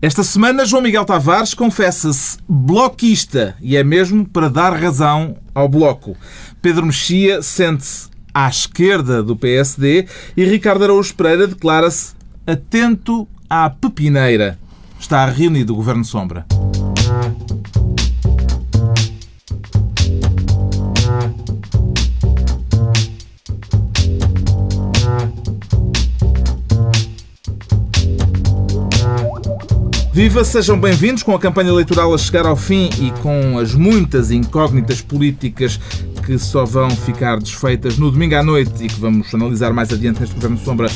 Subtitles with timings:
[0.00, 6.16] Esta semana, João Miguel Tavares confessa-se bloquista e é mesmo para dar razão ao Bloco.
[6.62, 10.06] Pedro Mexia sente-se à esquerda do PSD
[10.36, 12.14] e Ricardo Araújo Pereira declara-se
[12.46, 14.56] atento à pepineira.
[15.00, 16.46] Está reunido o Governo Sombra.
[30.18, 34.32] Viva, sejam bem-vindos com a campanha eleitoral a chegar ao fim e com as muitas
[34.32, 35.78] incógnitas políticas
[36.26, 40.18] que só vão ficar desfeitas no domingo à noite e que vamos analisar mais adiante
[40.18, 40.90] neste Governo Sombra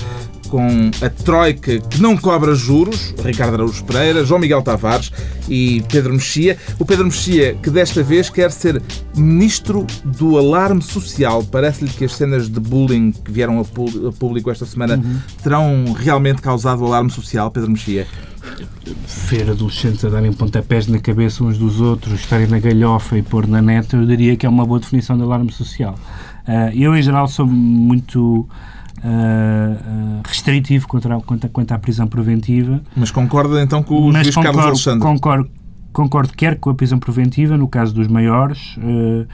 [0.49, 5.13] com a Troika que não cobra juros, Ricardo Araújo Pereira, João Miguel Tavares
[5.49, 6.59] e Pedro Mexia.
[6.81, 8.83] O Pedro Mexia, que desta vez quer ser
[9.17, 11.45] ministro do alarme social.
[11.45, 15.19] Parece-lhe que as cenas de bullying que vieram a público esta semana uhum.
[15.45, 18.05] terão realmente causado alarme social, Pedro Mexia?
[19.31, 23.47] Ver adolescentes a darem pontapés na cabeça uns dos outros, estarem na galhofa e pôr
[23.47, 25.95] na neta, eu diria que é uma boa definição de alarme social.
[26.47, 28.49] Uh, eu, em geral, sou muito
[28.99, 32.81] uh, restritivo quanto, quanto, quanto à prisão preventiva.
[32.97, 35.01] Mas concorda então com o Mas juiz concordo, Carlos Alexandre?
[35.01, 35.51] Concordo,
[35.93, 39.27] concordo quer com a prisão preventiva, no caso dos maiores, uh,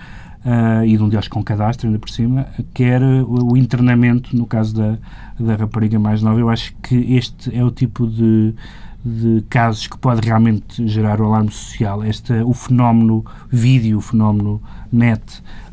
[0.45, 4.47] uh, e de um deles com cadastro, ainda por cima, quer o, o internamento, no
[4.47, 4.99] caso da,
[5.39, 6.39] da rapariga mais nova.
[6.39, 8.55] Eu acho que este é o tipo de
[9.05, 12.05] de casos que pode realmente gerar o alarme social.
[12.05, 15.23] Este, o fenómeno vídeo, o fenómeno net,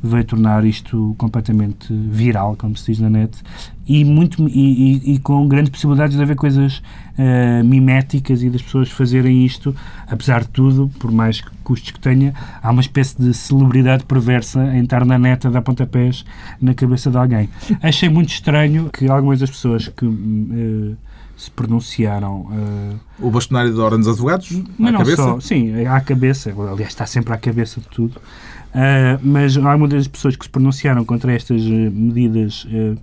[0.01, 3.41] veio tornar isto completamente viral, como se diz na net,
[3.87, 6.77] e, muito, e, e, e com grandes possibilidades de haver coisas
[7.17, 9.75] uh, miméticas e das pessoas fazerem isto,
[10.07, 14.83] apesar de tudo, por mais custos que tenha, há uma espécie de celebridade perversa em
[14.83, 16.25] estar na neta da pontapés
[16.61, 17.49] na cabeça de alguém.
[17.81, 20.97] Achei muito estranho que algumas das pessoas que uh,
[21.35, 22.41] se pronunciaram.
[22.41, 24.49] Uh, o bastonário da Ordem dos Advogados?
[24.77, 25.23] Mas à cabeça?
[25.23, 26.51] Só, sim, à cabeça.
[26.51, 28.17] Aliás, está sempre à cabeça de tudo.
[28.17, 32.97] Uh, mas algumas das pessoas que se pronunciaram contra estas medidas uh,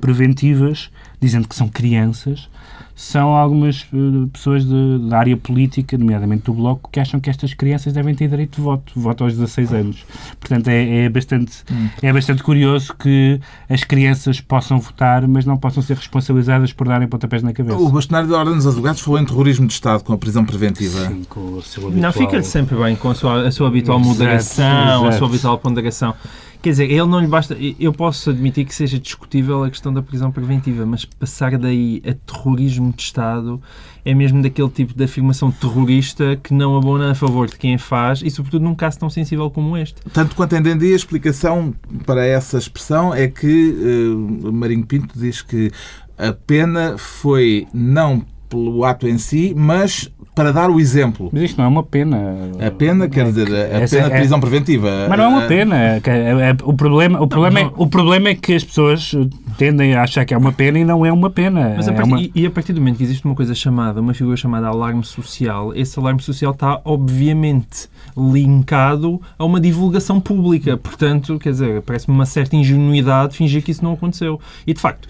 [0.00, 0.90] preventivas,
[1.20, 2.48] dizendo que são crianças,
[2.94, 7.54] são algumas uh, pessoas de, da área política, nomeadamente do Bloco, que acham que estas
[7.54, 10.04] crianças devem ter direito de voto, voto aos 16 anos.
[10.38, 11.88] Portanto, é, é bastante, hum.
[12.02, 17.08] é bastante curioso que as crianças possam votar, mas não possam ser responsabilizadas por darem
[17.08, 17.76] pontapés na cabeça.
[17.76, 21.08] O bastonário da Ordem dos Advogados falou em terrorismo de Estado com a prisão preventiva.
[21.08, 22.02] Sim, com o seu habitual...
[22.02, 25.06] Não, fica-lhe sempre bem com a sua, a sua habitual moderação, exato.
[25.06, 26.14] a sua habitual ponderação.
[26.62, 27.56] Quer dizer, ele não lhe basta.
[27.78, 32.14] Eu posso admitir que seja discutível a questão da prisão preventiva, mas passar daí a
[32.14, 33.60] terrorismo de Estado
[34.04, 38.22] é mesmo daquele tipo de afirmação terrorista que não abona a favor de quem faz
[38.22, 40.00] e, sobretudo, num caso tão sensível como este.
[40.12, 41.74] Tanto quanto entendi, a explicação
[42.06, 45.72] para essa expressão é que uh, Marinho Pinto diz que
[46.16, 51.28] a pena foi não pelo ato em si, mas para dar o exemplo.
[51.32, 52.34] Mas isto não é uma pena.
[52.66, 55.06] A pena, quer dizer, a Essa pena de é- prisão preventiva.
[55.08, 55.76] Mas não é uma pena.
[55.76, 59.14] É, é, o problema, o, problema é, o problema é que as pessoas
[59.58, 61.74] tendem a achar que é uma pena e não é uma pena.
[61.76, 62.30] Mas a partir, uma...
[62.34, 65.74] e, a partir do momento que existe uma coisa chamada, uma figura chamada alarme social,
[65.74, 70.78] esse alarme social está obviamente linkado a uma divulgação pública.
[70.78, 74.40] Portanto, quer dizer, parece-me uma certa ingenuidade fingir que isso não aconteceu.
[74.66, 75.08] E de facto,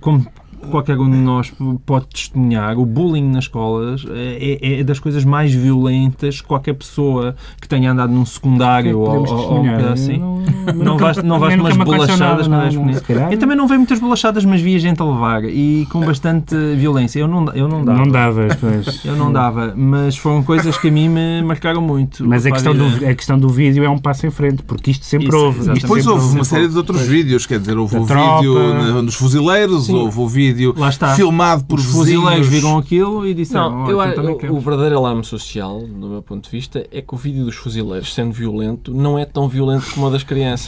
[0.00, 0.26] como
[0.68, 1.52] qualquer um de nós
[1.86, 6.74] pode testemunhar, o bullying nas escolas é, é, é das coisas mais violentas que qualquer
[6.74, 10.18] pessoa que tenha andado num secundário ou, ou, assim.
[10.18, 10.59] Não, não
[10.96, 14.60] vais, não vais umas bolachadas não, não, não, Eu também não vejo muitas bolachadas, mas
[14.60, 17.20] via gente a levar e com bastante violência.
[17.20, 17.98] Eu não, eu não dava.
[17.98, 19.04] Não davas, pois.
[19.04, 22.26] Eu não dava, mas foram coisas que a mim me marcaram muito.
[22.26, 25.04] Mas a questão, do, a questão do vídeo é um passo em frente, porque isto
[25.04, 25.70] sempre Isso, houve.
[25.70, 29.86] E depois houve uma série de outros vídeos, quer dizer, houve o vídeo nos fuzileiros,
[29.86, 29.94] Sim.
[29.94, 30.74] houve o vídeo
[31.16, 33.70] filmado por Os fuzileiros viram aquilo e disseram...
[33.70, 37.16] Não, eu, eu, o verdadeiro alarme social, do meu ponto de vista, é que o
[37.16, 40.59] vídeo dos fuzileiros, sendo violento, não é tão violento como o das crianças.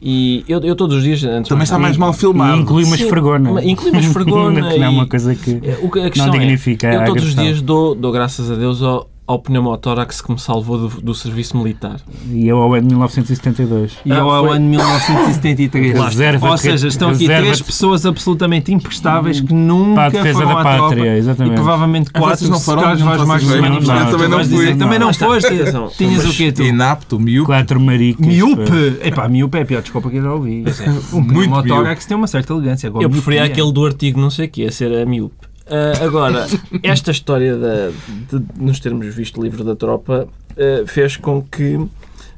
[0.00, 1.22] E eu, eu todos os dias...
[1.24, 2.58] Antes Também está mais mal filmado.
[2.58, 3.64] E inclui uma esfregona.
[3.64, 4.62] Inclui uma esfregona.
[4.70, 7.24] que não é uma coisa que o que a não é, dignifica é, Eu todos
[7.24, 11.14] os dias dou, dou graças a Deus ao, ao pneumotórax que me salvou do, do
[11.14, 12.00] serviço militar.
[12.30, 13.98] E eu ao ano de 1972.
[14.04, 15.98] E eu ao ano de 1973.
[15.98, 20.54] Reserva, Ou seja, estão aqui três pessoas absolutamente imprestáveis que nunca para a defesa foram
[20.54, 21.52] da pátria, tropa, exatamente.
[21.52, 24.76] E provavelmente quatro não foram, se não mais não, também não fui.
[24.76, 25.48] Também não foste.
[25.96, 26.62] Tinhas o quê tu?
[26.62, 27.46] Inapto, miúpe.
[27.46, 28.26] Quatro maricas.
[28.26, 29.00] Miúpe?
[29.02, 30.64] Epá, miúpe é a pior desculpa que eu já ouvi.
[31.12, 32.92] O pneumotórax tem uma certa elegância.
[33.00, 35.55] Eu preferia aquele do artigo não sei o que, a ser a miúpe.
[35.66, 36.46] Uh, agora,
[36.82, 41.84] esta história de, de, nos termos visto livro da tropa uh, fez com que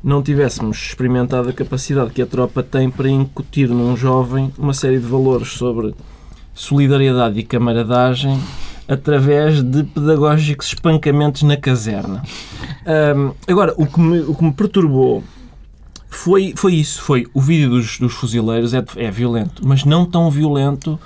[0.02, 4.98] não tivéssemos experimentado a capacidade que a tropa tem para incutir num jovem uma série
[4.98, 5.94] de valores sobre
[6.54, 8.40] solidariedade e camaradagem
[8.88, 12.22] através de pedagógicos espancamentos na caserna.
[13.46, 15.22] Agora, o que me, o que me perturbou
[16.08, 20.30] foi, foi isso, foi o vídeo dos, dos fuzileiros é, é violento, mas não tão
[20.30, 20.98] violento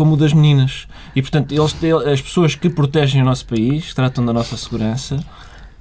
[0.00, 0.88] como o das meninas.
[1.14, 1.76] E, portanto, eles,
[2.10, 5.22] as pessoas que protegem o nosso país, que tratam da nossa segurança,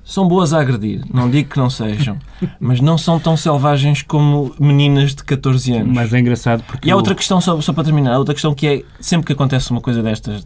[0.04, 1.06] são boas a agredir.
[1.10, 2.18] Não digo que não sejam,
[2.60, 5.95] mas não são tão selvagens como meninas de 14 anos.
[5.95, 6.89] Mas é engraçado porque.
[6.89, 9.71] E há outra questão, só, só para terminar, outra questão que é, sempre que acontece
[9.71, 10.45] uma coisa destas,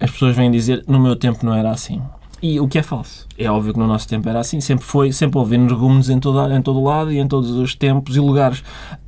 [0.00, 2.00] as pessoas vêm dizer, no meu tempo não era assim.
[2.40, 3.26] E o que é falso.
[3.36, 6.52] É óbvio que no nosso tempo era assim, sempre foi, sempre houve energúmenos em todo,
[6.52, 8.62] em todo o lado e em todos os tempos e lugares.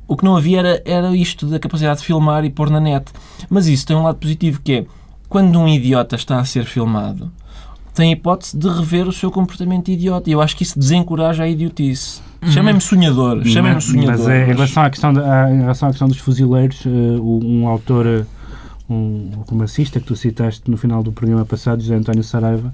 [0.07, 3.05] O que não havia era, era isto da capacidade de filmar e pôr na net.
[3.49, 4.85] Mas isso tem um lado positivo que é,
[5.27, 7.31] quando um idiota está a ser filmado,
[7.93, 10.29] tem a hipótese de rever o seu comportamento idiota.
[10.29, 12.21] E eu acho que isso desencoraja a idiotice.
[12.47, 14.11] Chamem-me sonhador, chamem-me mas, sonhador.
[14.19, 16.85] mas é, em, mas- relação à questão da, à- em relação à questão dos fuzileiros,
[16.85, 18.23] o- um autor, eh,
[18.89, 22.73] um romancista que tu citaste no final do programa passado, José António Saraiva,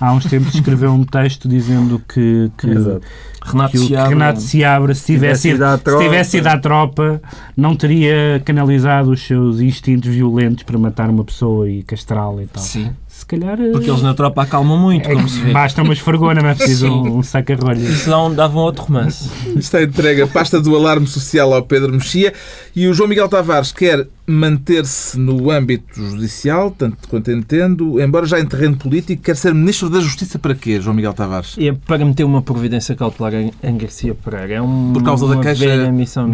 [0.00, 4.40] há uns tempos escreveu um texto dizendo que, que, Renato que o que Seabra- Renato
[4.40, 6.02] Seabra, se tivesse, tivesse ido à ido, se tropa.
[6.04, 7.22] tivesse ido à tropa,
[7.56, 12.62] não teria canalizado os seus instintos violentos para matar uma pessoa e castrá-la e tal.
[12.62, 12.90] Sim.
[13.06, 13.60] Se calhar.
[13.60, 15.52] eh, Porque eles na tropa acalmam muito, como se vê.
[15.52, 17.82] Basta uma esfregona, não é preciso um, um saca-rolhas.
[17.88, 19.30] Isso dá um- dava um outro romance.
[19.56, 22.32] Está entregue a pasta do alarme social ao Pedro Mexia
[22.74, 28.40] e o João Miguel Tavares quer manter-se no âmbito judicial, tanto quanto entendo, embora já
[28.40, 31.56] em terreno político, quer ser Ministro da Justiça para quê, João Miguel Tavares?
[31.58, 34.54] É para meter uma providência cautelar em, Garcia Pereira.
[34.54, 35.64] É um, Por causa da queixa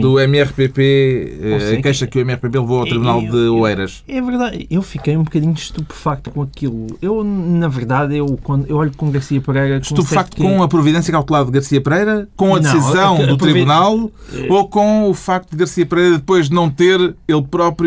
[0.01, 3.57] do MRPP, eh, seja, a queixa que o MRPP levou ao Tribunal eu- de eu-
[3.59, 4.05] Oeiras.
[4.07, 6.87] É verdade, eu fiquei um bocadinho estupefacto com aquilo.
[7.03, 9.77] Eu, na verdade, eu, quando, eu olho com Garcia Pereira...
[9.79, 13.27] com Estupefacto com a providência cautelar de Garcia Pereira, com a Não, decisão a- a
[13.27, 14.11] do provi- Tribunal
[14.49, 17.80] ou com o facto de Garcia Pereira depois não ter ele próprio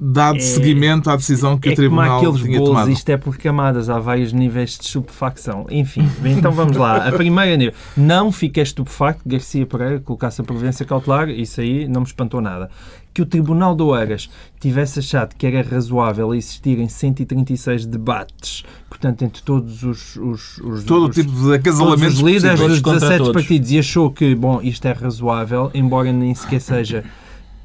[0.00, 2.90] dado É- seguimento à decisão que é o Tribunal como aqueles tinha bolos, tomado.
[2.92, 5.66] isto é por camadas, há vários níveis de estupefacção.
[5.70, 7.08] Enfim, então vamos lá.
[7.08, 11.88] A primeira nível, não fiquei estupefacto que Garcia Pereira colocasse a providência cautelar, isso aí
[11.88, 12.70] não me espantou nada.
[13.12, 14.30] Que o Tribunal de Oeiras
[14.60, 20.14] tivesse achado que era razoável existirem 136 debates, portanto, entre todos os...
[20.14, 23.32] os, os Todo o os- tipo de Todos acasalamentos os líderes dos contra 17 todos.
[23.42, 27.02] partidos e achou que, bom, isto é razoável, embora nem sequer seja,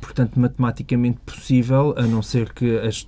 [0.04, 3.08] portanto, matematicamente possível, a não ser que as,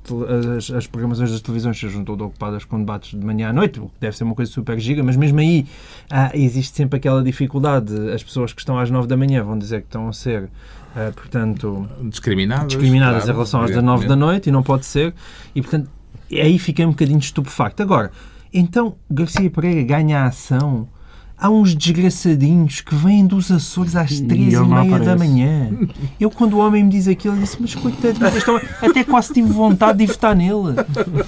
[0.58, 3.88] as, as programações das televisões sejam todas ocupadas com debates de manhã à noite, o
[3.88, 5.66] que deve ser uma coisa super giga, mas mesmo aí
[6.10, 7.94] ah, existe sempre aquela dificuldade.
[8.12, 10.50] As pessoas que estão às 9 da manhã vão dizer que estão a ser,
[10.96, 15.14] ah, portanto, discriminadas, discriminadas claro, em relação às 19 da noite e não pode ser.
[15.54, 15.90] E, portanto,
[16.32, 17.84] aí fiquei um bocadinho estupefacto.
[17.84, 18.12] Agora,
[18.54, 20.88] então Garcia Pereira ganha a ação.
[21.38, 25.18] Há uns desgraçadinhos que vêm dos Açores às E três e, não meia da aparece.
[25.18, 25.70] manhã.
[26.18, 29.34] Eu, quando o homem me diz aquilo, eu disse: Mas coitadinho, este homem, até quase
[29.34, 30.76] tive vontade de votar nele.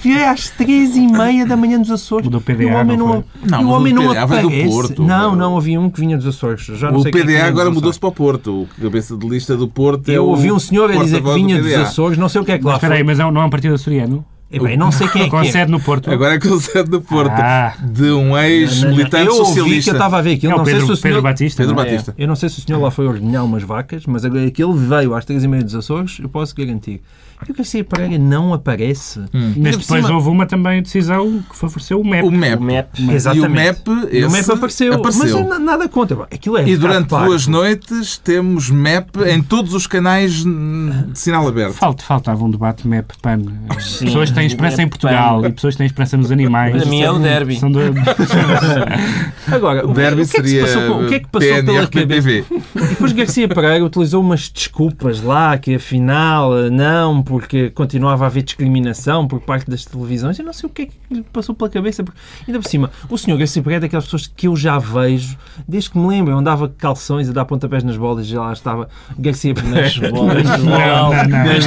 [0.00, 2.26] Vier às três e meia da manhã dos Açores.
[2.26, 3.24] O do PDA e o homem não não?
[3.44, 4.68] Não, e o mas o homem não veio do aparece.
[4.68, 5.02] Porto.
[5.04, 6.62] Não, não, havia um que vinha dos Açores.
[6.64, 8.62] Já não O sei é PDA vinha agora mudou-se para o Porto.
[8.62, 11.22] O cabeça de lista do Porto é Eu o ouvi um senhor a dizer que
[11.22, 11.74] porta-voz do vinha dos.
[11.88, 13.44] Açores, não sei o que é que Mas lá espera aí, mas é não é
[13.44, 14.24] um partido açoriano?
[14.50, 15.44] Eh, bem, não sei quem é que Com é.
[15.44, 16.10] sede no Porto?
[16.10, 17.32] Agora é que o sede do Porto.
[17.32, 17.74] Ah.
[17.82, 19.90] De um ex-militante eu ouvi que eu socialista.
[19.92, 20.52] estava a ver aquilo.
[20.52, 21.02] É não o sei Pedro, se o senhor...
[21.02, 21.62] Pedro Batista.
[21.62, 21.84] Pedro é?
[21.84, 22.14] Batista.
[22.16, 24.72] Eu não sei se o senhor lá foi ordenhar umas vacas, mas agora que ele
[24.74, 27.02] veio às três e meia dos Açores, eu posso garantir.
[27.46, 29.20] E o Garcia Pereira não aparece.
[29.32, 29.54] Hum.
[29.56, 32.26] Mas depois cima- houve uma também decisão que favoreceu o MEP.
[32.26, 32.56] O MEP.
[32.56, 33.10] O MEP.
[33.12, 33.46] Exatamente.
[33.46, 34.92] E o MEP, E o esse MEP apareceu.
[34.94, 35.40] apareceu.
[35.40, 36.22] Mas eu nada contra.
[36.24, 41.74] Aquilo é E durante duas noites temos MEP em todos os canais de sinal aberto.
[41.74, 43.42] Falta, faltava um debate MEP-PAN.
[43.74, 44.88] Pessoas têm esperança em.
[44.88, 46.76] Portugal e pessoas têm esperança nos animais.
[46.76, 47.56] Para mim é o derby.
[47.60, 47.78] São do-
[49.52, 51.18] Agora, o, O derby o que é que se seria passou, com- o que é
[51.20, 52.30] que passou pela cabeça?
[52.30, 52.44] E
[52.88, 59.28] depois Garcia Pereira utilizou umas desculpas lá, que afinal não, porque continuava a haver discriminação
[59.28, 60.38] por parte das televisões.
[60.38, 62.02] Eu não sei o que é que lhe passou pela cabeça.
[62.02, 65.36] Porque, ainda por cima, o senhor Garcia Pereira é daquelas pessoas que eu já vejo,
[65.68, 68.40] desde que me lembro, eu andava com calções a dar pontapés nas bolas e já
[68.40, 69.82] lá estava Garcia Pereira.
[69.82, 71.28] Nas bolas Não, não, não.
[71.28, 71.64] nas.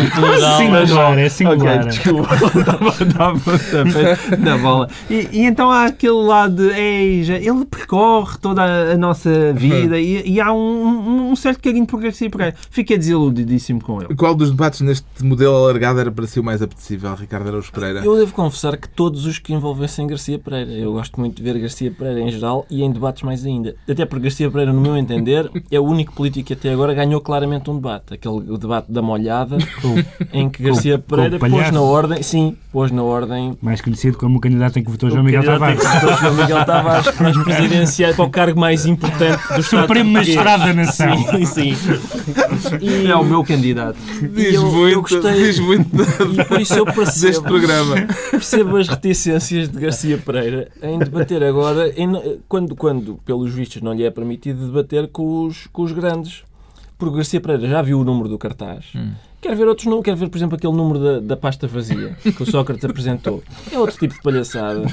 [0.58, 1.86] Singular, é singular.
[1.88, 2.36] desculpa,
[3.16, 4.90] dava pontapés na bola.
[5.10, 9.54] E, e então há aquele lado de, ei, já- ele percorre toda a, a nossa
[9.54, 12.56] vida e, e há um, um- um certo carinho por Garcia Pereira.
[12.70, 14.16] Fiquei desiludidíssimo com ele.
[14.16, 18.02] Qual dos debates neste modelo alargado era para si o mais apetecível, Ricardo Araújo Pereira?
[18.04, 20.72] Eu devo confessar que todos os que envolvessem Garcia Pereira.
[20.72, 23.76] Eu gosto muito de ver Garcia Pereira em geral e em debates mais ainda.
[23.90, 27.22] Até porque Garcia Pereira, no meu entender, é o único político que até agora ganhou
[27.22, 28.14] claramente um debate.
[28.14, 29.58] Aquele o debate da molhada,
[30.34, 34.42] em que Garcia Pereira pôs na ordem, sim, pôs na ordem Mais conhecido como o
[34.42, 35.80] candidato em que votou João Miguel Tavares.
[35.80, 39.82] que votou João Miguel Tavares para as presidenciais, para o cargo mais importante do Estado
[39.82, 40.12] Supremo.
[40.12, 41.18] Magistrado da Nação.
[41.32, 41.76] Sim, sim.
[42.82, 43.98] E é o meu candidato.
[44.22, 44.94] E Diz eu, muito.
[44.94, 45.90] eu gostei, diz muito
[46.48, 47.96] por isso eu deste percebo, programa.
[48.32, 53.94] percebo as reticências de Garcia Pereira em debater agora, em- quando, quando, pelos vistos, não
[53.94, 56.44] lhe é permitido debater com os, com os grandes.
[56.98, 58.86] Porque Garcia Pereira já viu o número do cartaz.
[59.42, 62.44] Quer ver outros números, quer ver, por exemplo, aquele número da, da pasta vazia que
[62.44, 63.44] o Sócrates apresentou.
[63.72, 64.84] É outro tipo de palhaçada.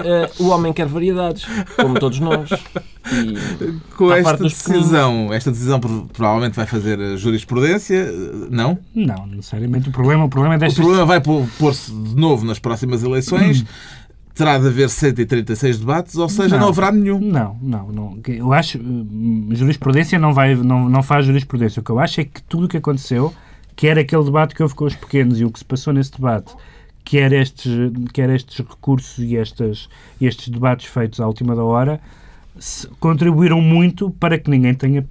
[0.00, 1.44] Eh, o homem quer variedades,
[1.76, 2.50] como todos nós.
[3.12, 8.10] E Com Está esta decisão, esta decisão pro- provavelmente vai fazer a jurisprudência,
[8.50, 8.78] não?
[8.94, 9.88] Não, necessariamente.
[9.88, 10.82] O problema, o problema é O destas...
[10.84, 13.64] problema vai pô- pôr-se de novo nas próximas eleições.
[14.34, 16.68] Terá de haver 136 debates, ou seja, não, Não.
[16.70, 17.20] haverá nenhum.
[17.20, 18.18] Não, não, não.
[18.26, 21.78] Eu acho hum, jurisprudência não vai não, não faz jurisprudência.
[21.78, 23.32] O que eu acho é que tudo o que aconteceu,
[23.76, 26.54] quer aquele debate que houve com os pequenos e o que se passou nesse debate,
[27.04, 27.72] quer estes,
[28.12, 29.88] quer estes recursos e estas,
[30.20, 32.00] estes debates feitos à última da hora,
[33.00, 35.04] contribuíram muito para que ninguém tenha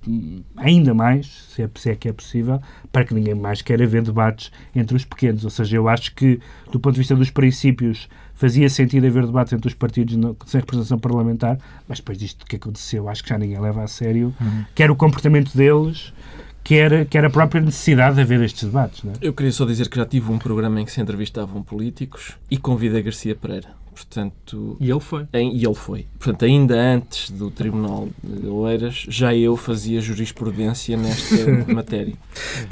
[0.55, 4.01] ainda mais, se é, se é que é possível, para que ninguém mais queira ver
[4.01, 5.43] debates entre os pequenos.
[5.43, 6.39] Ou seja, eu acho que,
[6.71, 10.59] do ponto de vista dos princípios, fazia sentido haver debates entre os partidos no- sem
[10.61, 14.33] representação parlamentar, mas depois disto que aconteceu, acho que já ninguém leva a sério,
[14.73, 16.13] quer o comportamento deles,
[16.63, 19.03] quer, quer a própria necessidade de haver estes debates.
[19.03, 19.15] Não é?
[19.21, 22.57] Eu queria só dizer que já tive um programa em que se entrevistavam políticos e
[22.57, 23.69] convidei Garcia Pereira.
[23.95, 25.27] Portanto, E ele foi.
[25.33, 26.07] em- e ele foi.
[26.17, 31.35] Portanto, ainda antes do Tribunal de Oeiras, já eu fazia jurisprudência nesta
[31.71, 32.15] matéria.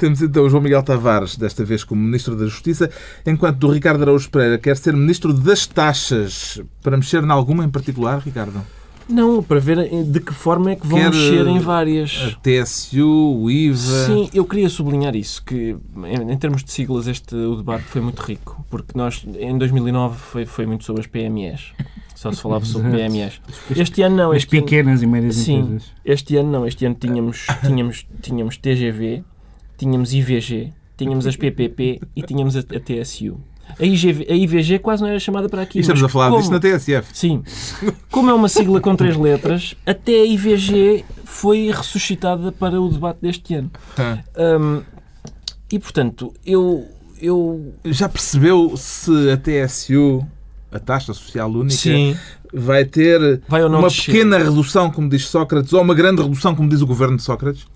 [0.00, 2.90] Temos então o João Miguel Tavares, desta vez como Ministro da Justiça,
[3.24, 6.60] enquanto o Ricardo Araújo Pereira quer ser Ministro das Taxas.
[6.82, 8.60] Para mexer em alguma em particular, Ricardo?
[9.08, 12.36] Não, para ver de que forma é que vão Quer, mexer em A várias.
[12.42, 13.76] TSU, o IVA.
[14.06, 18.00] Sim, eu queria sublinhar isso, que em, em termos de siglas este o debate foi
[18.00, 21.72] muito rico, porque nós em 2009 foi, foi muito sobre as PMEs.
[22.14, 22.90] Só se falava sobre.
[22.90, 23.40] PMEs.
[23.76, 25.58] Este ano não, As este ano, pequenas e médias Sim.
[25.58, 25.90] empresas.
[26.04, 29.24] este ano não, este ano tínhamos, tínhamos, tínhamos TGV,
[29.76, 33.40] tínhamos IVG, tínhamos as PPP e tínhamos a, a TSU.
[33.78, 35.78] A, IGV, a IVG quase não era chamada para aqui.
[35.78, 37.08] E estamos a falar como- disto na TSF.
[37.16, 37.42] Sim.
[38.10, 43.18] Como é uma sigla com três letras, até a IVG foi ressuscitada para o debate
[43.22, 43.70] deste ano.
[43.98, 44.18] Ah.
[44.60, 44.82] Hum,
[45.70, 46.86] e, portanto, eu...
[47.20, 50.24] eu Já percebeu se a TSU,
[50.70, 52.14] a taxa social única, sim,
[52.52, 54.12] vai ter vai uma descer.
[54.12, 57.66] pequena redução, como diz Sócrates, ou uma grande redução, como diz o governo de Sócrates?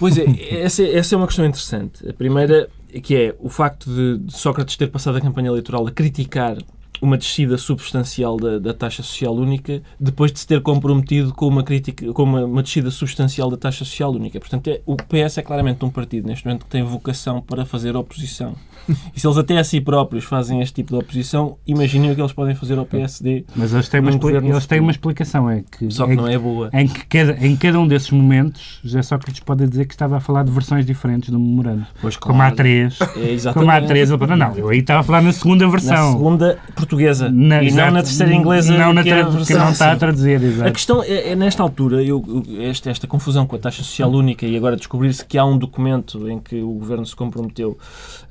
[0.00, 0.24] Pois é,
[0.62, 2.08] essa, essa é uma questão interessante.
[2.08, 2.68] A primeira,
[3.02, 6.56] que é o facto de, Sócrates ter passado a campanha eleitoral a criticar
[7.00, 11.62] uma descida substancial da, da taxa social única, depois de se ter comprometido com uma
[11.62, 14.38] crítica, com uma, uma descida substancial da taxa social única.
[14.40, 17.96] Portanto, é, o PS é claramente um partido neste momento que tem vocação para fazer
[17.96, 18.54] oposição.
[19.14, 22.20] E se eles até a si próprios fazem este tipo de oposição, imaginem o que
[22.22, 25.50] eles podem fazer ao PSD, Mas eles têm, uma, eles têm uma explicação.
[25.50, 26.70] É que, só que é não é boa.
[26.72, 30.20] Em que cada, em cada um desses momentos, José Sócrates pode dizer que estava a
[30.20, 31.86] falar de versões diferentes do memorando.
[32.00, 32.56] Pois, Como há claro.
[32.56, 32.98] três.
[33.16, 33.66] É exatamente.
[33.66, 34.10] Como há três.
[34.10, 36.12] Não, não, eu aí estava a falar na segunda Na versão.
[36.12, 37.92] segunda portuguesa Na- e não exato.
[37.92, 39.98] na terceira inglesa Não na que é a que não está a sim.
[39.98, 40.72] traduzir, A exato.
[40.72, 42.24] questão é, é nesta altura, eu,
[42.60, 46.28] esta, esta confusão com a taxa social única e agora descobrir-se que há um documento
[46.28, 47.76] em que o Governo se comprometeu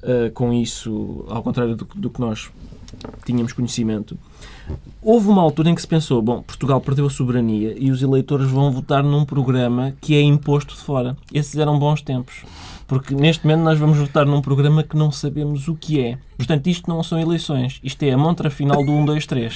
[0.04, 2.50] ah, com isso, ao contrário do, que- do que nós
[3.26, 4.18] tínhamos conhecimento.
[5.02, 8.50] Houve uma altura em que se pensou, bom, Portugal perdeu a soberania e os eleitores
[8.50, 11.16] vão votar num programa que é imposto de fora.
[11.34, 12.44] Esses eram bons tempos.
[12.88, 16.18] Porque neste momento nós vamos votar num programa que não sabemos o que é.
[16.38, 17.80] Portanto, isto não são eleições.
[17.84, 19.56] Isto é a montra final do 1, 2, 3.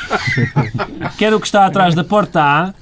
[1.17, 2.73] Quer o que está atrás da porta A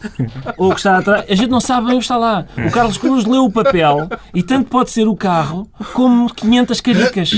[0.57, 1.25] ou o que está atrás.
[1.29, 2.45] A gente não sabe bem o que está lá.
[2.67, 7.31] O Carlos Cruz leu o papel e tanto pode ser o carro como 500 caricas.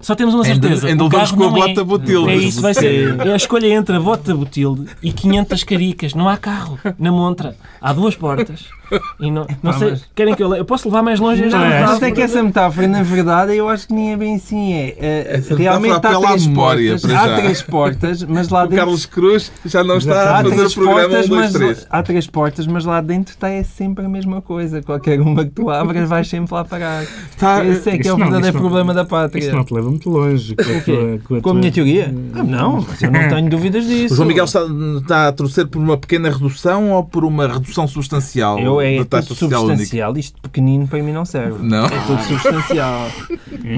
[0.00, 0.86] Só temos uma certeza.
[0.86, 1.84] ainda o levamos com a não bota é.
[1.84, 2.30] Botilde.
[2.30, 3.18] É isso, vai ser.
[3.26, 6.14] É a escolha entre a bota Botilde e 500 caricas.
[6.14, 7.56] Não há carro na montra.
[7.80, 8.66] Há duas portas.
[9.20, 9.96] E não, não sei.
[10.14, 10.60] Querem que eu leia?
[10.60, 11.80] Eu posso levar mais longe Não, é.
[11.84, 14.72] Mas é que essa metáfora, na verdade, eu acho que nem é bem assim.
[14.74, 18.76] É, Essa realmente há três memória, portas, para há três portas, mas lá O dentro
[18.84, 21.52] Carlos Cruz já não está a há fazer o três programa 1, portas, 2, mas
[21.52, 21.86] 3.
[21.90, 24.82] há três portas, mas lá dentro está é sempre a mesma coisa.
[24.82, 27.02] Qualquer uma que tu abras vais sempre lá parar.
[27.30, 29.40] Está, Esse é que é o não, verdadeiro não- problema da pátria.
[29.40, 31.72] Isso não te leva muito longe com a, tua, com a, Com a tua- minha
[31.72, 32.14] teoria?
[32.34, 34.14] Ah, não, eu não tenho dúvidas disso.
[34.14, 34.60] o João Miguel está,
[35.00, 39.22] está a torcer por uma pequena redução ou por uma redução substancial Eu é da
[39.22, 39.58] tudo única?
[39.58, 40.16] substancial.
[40.16, 41.66] Isto pequenino para mim não serve.
[41.66, 41.86] Não?
[41.86, 43.10] É tudo substancial.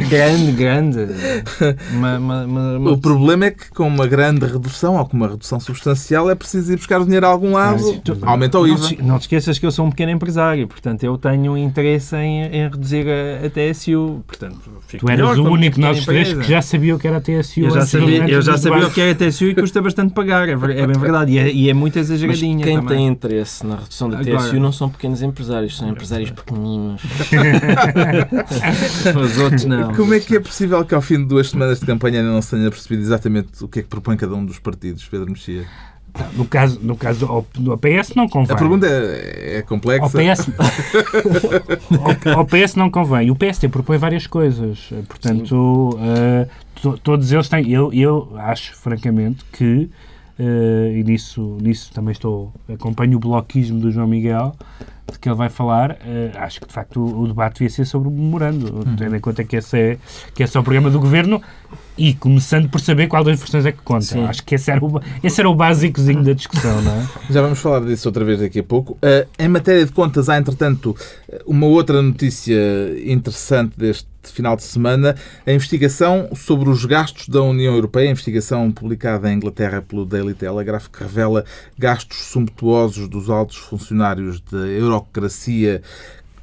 [0.08, 0.98] grande, grande.
[1.92, 5.28] Uma, uma, uma, uma- O problema é que com uma grande redução ou com uma
[5.28, 7.82] redução substancial é preciso ir buscar o dinheiro a algum lado.
[7.82, 8.86] Mas tu- Aumenta o não, IVA.
[8.88, 12.42] te, não te esqueças que eu sou um pequeno empresário, portanto eu tenho interesse em,
[12.44, 14.22] em reduzir a, a TSU.
[14.26, 14.58] Portanto,
[14.98, 17.60] Tu eras o único de nós três que já sabia o que era a TSU.
[17.60, 20.48] Eu já sabia, eu já sabia o que é a TSU e custa bastante pagar,
[20.48, 21.32] é, é bem verdade.
[21.32, 22.96] E é, e é muito Mas exageradinha quem também.
[22.98, 27.02] tem interesse na redução da Agora- TSU não são pequenos empresários, são empresários pequeninos.
[29.16, 29.94] Os outros não.
[29.94, 32.42] Como é que é possível que ao fim de duas semanas de campanha ainda não
[32.42, 35.66] se tenha percebido exatamente o que é que propõe cada um dos partidos, Pedro Mexia?
[36.34, 38.54] No caso, no caso ao, ao PS não convém.
[38.54, 40.04] A pergunta é, é complexa.
[40.04, 40.48] Ao PS,
[42.26, 43.30] ao, ao PS não convém.
[43.30, 44.90] O PSD propõe várias coisas.
[45.08, 47.70] Portanto, uh, to, todos eles têm.
[47.70, 49.88] Eu, eu acho, francamente, que.
[50.38, 52.52] Uh, e nisso, nisso também estou.
[52.72, 54.54] Acompanho o bloquismo do João Miguel,
[55.10, 55.92] de que ele vai falar.
[55.92, 58.96] Uh, acho que, de facto, o, o, debate devia ser sobre o memorando, uhum.
[58.96, 59.98] tendo em conta que esse, é,
[60.34, 61.42] que esse é o programa do governo
[62.00, 64.00] e começando por saber qual das versões é que conta.
[64.00, 64.24] Sim.
[64.24, 67.06] Acho que esse era, o, esse era o básicozinho da discussão, não é?
[67.30, 68.94] Já vamos falar disso outra vez daqui a pouco.
[68.94, 70.96] Uh, em matéria de contas, há, entretanto,
[71.44, 72.56] uma outra notícia
[73.04, 75.14] interessante deste final de semana,
[75.46, 80.32] a investigação sobre os gastos da União Europeia, a investigação publicada em Inglaterra pelo Daily
[80.32, 81.44] Telegraph, que revela
[81.78, 85.82] gastos sumptuosos dos altos funcionários da eurocracia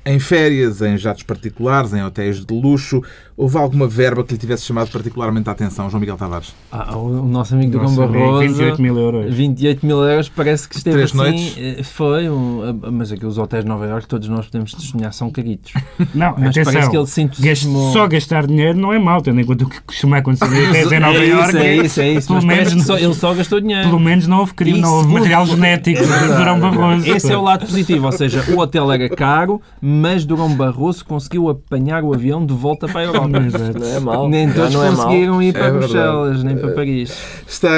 [0.07, 3.03] em férias, em jatos particulares, em hotéis de luxo.
[3.39, 6.55] Houve alguma verba que lhe tivesse chamado particularmente a atenção, João Miguel Tavares?
[6.71, 8.47] Ah, o nosso amigo Durão Barroso...
[8.47, 9.31] 28 mil euros.
[9.31, 11.17] 28 mil euros, parece que esteve Três assim...
[11.17, 11.55] Noites.
[11.55, 15.29] Eh, foi, um, mas aqui os hotéis de Nova Iorque, todos nós podemos sonhar, são
[15.29, 15.71] caritos.
[16.15, 17.93] Não, mas atenção, parece que ele se entusiasmou...
[17.93, 20.91] Só gastar dinheiro não é mau, tendo em conta o que costuma acontecer em hotéis
[20.91, 21.49] em Nova é Iorque.
[21.49, 22.27] Isso, é isso, é isso.
[22.29, 23.87] Pelo menos, que só, ele só gastou dinheiro.
[23.87, 27.07] Pelo menos não houve crime, não houve material genético de Durão Barroso.
[27.07, 31.49] Esse é o lado positivo, ou seja, o hotel era caro, mas Durão Barroso conseguiu
[31.49, 33.26] apanhar o avião de volta para a Europa.
[33.79, 34.29] Não é mal.
[34.29, 35.43] Nem todos não é conseguiram mal.
[35.43, 37.17] ir para É Bruxelas, nem para Paris.
[37.47, 37.69] Está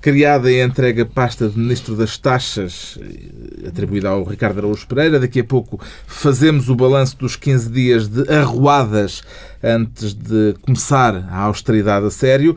[0.00, 2.98] criada e entregue a pasta de Ministro das Taxas,
[3.66, 5.20] atribuída ao Ricardo Araújo Pereira.
[5.20, 9.22] Daqui a pouco fazemos o balanço dos 15 dias de arruadas
[9.62, 12.56] antes de começar a austeridade a sério.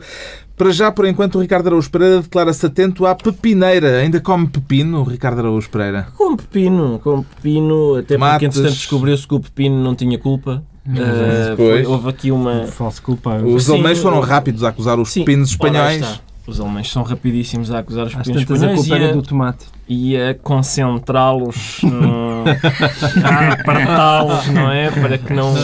[0.56, 3.96] Para já, por enquanto, o Ricardo Araújo Pereira declara-se atento à pepineira.
[3.96, 6.08] Ainda come pepino, Ricardo Araújo Pereira?
[6.14, 8.32] Com pepino, com pepino, até Tomates.
[8.34, 10.62] porque entretanto descobriu-se que o pepino não tinha culpa.
[10.86, 12.66] Uh, foi- houve aqui uma.
[12.66, 13.46] Falso culpado.
[13.46, 16.20] Os Sim, alemães foram rápidos a acusar os Sim, pepinos espanhóis.
[16.46, 19.66] Os alemães são rapidíssimos a acusar os pepinos a espanhóis culpa e a, do tomate.
[19.88, 22.44] e a concentrá-los, num-
[23.24, 24.90] a apertá-los, não é?
[24.90, 25.54] Para que não.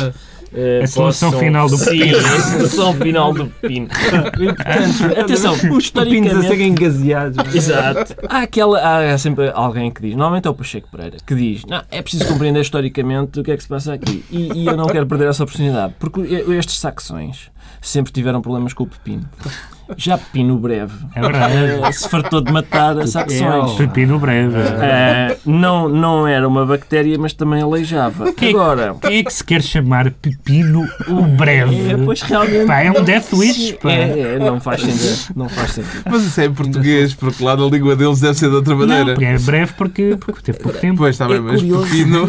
[0.57, 2.19] Eh, A solução possam- final do Sim, pepino.
[2.19, 3.89] a solução final do pepino.
[4.35, 5.55] Portanto, atenção,
[5.95, 7.55] Pepinos a serem gaseados.
[7.55, 8.15] Exato.
[8.29, 11.83] Há, aquela, há sempre alguém que diz, normalmente é o Pacheco Pereira, que diz: não,
[11.91, 14.25] é preciso compreender historicamente o que é que se passa aqui.
[14.31, 18.85] E, e eu não quero perder essa oportunidade, porque estes saxões sempre tiveram problemas com
[18.85, 19.29] o pepino.
[19.97, 21.55] Já pepino breve É verdade.
[21.85, 23.73] eh, se fartou de matar saxões.
[23.77, 24.57] Pepino breve.
[24.81, 28.33] Eh, não, não era uma bactéria, mas também aleijava.
[28.33, 31.91] Que- Agora, Quem é que se quer chamar Pepino o breve?
[31.93, 32.67] é, pois realmente.
[32.67, 33.93] Pá, é um death wish, pá.
[33.93, 35.35] É, é, não faz sentido.
[35.37, 36.03] Não faz sentido.
[36.11, 38.81] Mas isso é em português, porque lá na língua deles deve ser de outra Não,
[38.81, 39.13] maneira.
[39.13, 40.97] porque é breve porque, porque teve pouco tempo.
[40.99, 41.87] Pois está bem, É mas curioso.
[41.91, 42.25] pepino.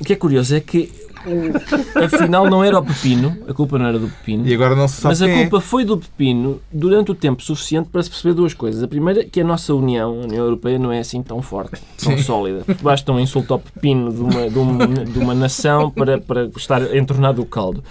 [0.00, 0.90] O que é curioso é que
[2.04, 4.96] afinal não era o pepino, a culpa não era do pepino, E agora não se
[5.00, 5.42] sabe mas a é.
[5.42, 8.82] culpa foi do pepino durante o tempo suficiente para se perceber duas coisas.
[8.82, 12.16] A primeira, que a nossa União, a União Europeia, não é assim tão forte, tão
[12.16, 12.22] Sim.
[12.22, 12.64] sólida.
[12.82, 16.94] Basta um insulto ao pepino de uma, de uma, de uma nação para, para estar
[16.94, 17.82] entornado o caldo.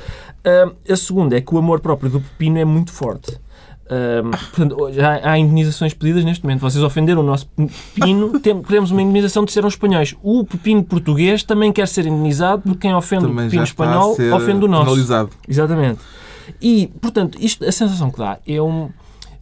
[0.43, 3.37] Ah, a segunda é que o amor próprio do pepino é muito forte.
[4.55, 6.61] Portanto, já há indenizações pedidas neste momento.
[6.61, 7.47] Vocês ofenderam o nosso
[7.95, 10.15] pepino, tem- queremos uma indenização de ser os espanhóis.
[10.21, 14.65] O pepino português também quer ser indenizado porque quem ofende Também o pepino espanhol ofende
[14.65, 14.89] o nosso.
[14.91, 15.29] analisado.
[15.47, 15.99] Exatamente.
[16.61, 18.89] E, portanto, isto, a sensação que dá é um,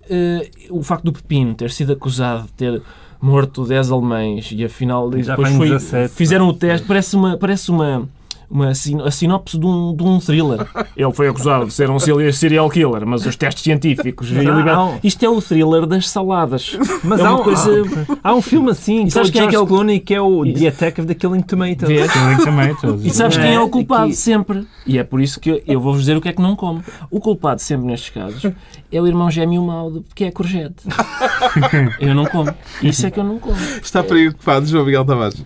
[0.10, 2.82] eh, o facto do Pepino ter sido acusado de ter
[3.22, 7.72] morto 10 alemães e afinal Já depois foi- 17, fizeram o teste, parece uma, parece
[7.72, 8.08] uma,
[8.50, 10.66] uma a sinopse de um, de um thriller.
[10.96, 14.30] Ele foi acusado de ser um serial- killer, mas os testes científicos...
[14.70, 16.78] Há um- Isto é o thriller das saladas.
[17.04, 17.70] Mas é há um, coisa...
[18.24, 20.00] há um filme assim, que é o sabes quem é George que é o- Clooney,
[20.00, 21.88] que é o The Attack of the Killing Tomatoes.
[21.88, 22.12] Vês?
[22.12, 23.06] Killing Tomatoes.
[23.06, 24.66] E sabes quem é o É, culpado que- sempre?
[24.86, 26.82] E é por isso que eu, vou-vos dizer o que é que não come.
[27.12, 28.52] O culpado sempre nestes casos
[28.92, 30.84] é o irmão gêmeo mau, de- que é a courgette.
[32.00, 32.54] Eu não como.
[32.82, 33.56] Isso é que eu não como.
[33.82, 35.44] Está preocupado, João Miguel Tavares.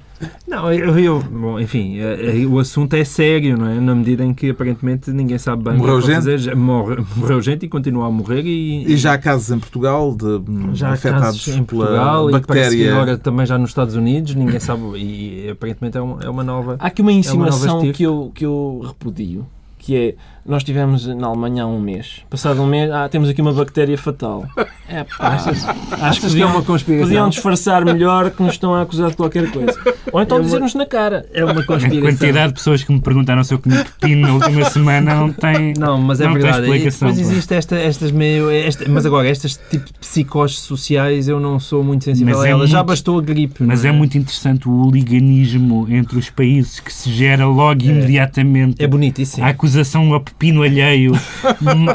[0.47, 3.79] Não, eu, eu- bom, enfim, eh, eh, o assunto é sério, não é?
[3.79, 6.37] Na medida em que aparentemente ninguém sabe bem Morreu o que é que gente?
[6.39, 6.55] fazer.
[6.55, 10.25] Morre- morreu gente e continua a morrer e, E já há casos em Portugal de
[10.25, 12.91] hum, já há afetados casos em Portugal pela e bactéria.
[12.95, 16.75] agora também já nos Estados Unidos, ninguém sabe e aparentemente é uma, é uma nova...
[16.79, 17.97] Há aqui uma insinuação estirpe.
[17.97, 19.45] que eu, que eu repudio,
[19.79, 22.21] que é, nós estivemos na Alemanha há um mês.
[22.29, 24.45] Passado um mês, ah, temos aqui uma bactéria fatal.
[24.89, 25.37] É pá,
[26.01, 27.07] acho que é podiam, uma conspiração?
[27.07, 29.73] podiam disfarçar melhor que nos estão a acusar de qualquer coisa.
[30.11, 31.25] Ou então É dizer-nos na cara.
[31.33, 32.01] É uma A conspiração.
[32.01, 35.73] quantidade de pessoas que me perguntaram se eu comi pepino na última semana não tem.
[35.77, 36.65] Não, mas é Não tem verdade.
[36.65, 37.31] E explicação, depois pá.
[37.33, 38.49] existe esta, estas meio.
[38.49, 42.47] Esta, mas agora, estas tipo de psicoses sociais eu não sou muito sensível Mas a
[42.47, 42.69] é elas.
[42.69, 43.63] Já muito- bastou a gripe.
[43.63, 48.83] Mas não é muito interessante o hooliganismo entre os países que se gera logo imediatamente.
[48.83, 49.41] É bonito, isso sim.
[49.41, 50.09] A acusação
[50.41, 51.11] ao pepino alheio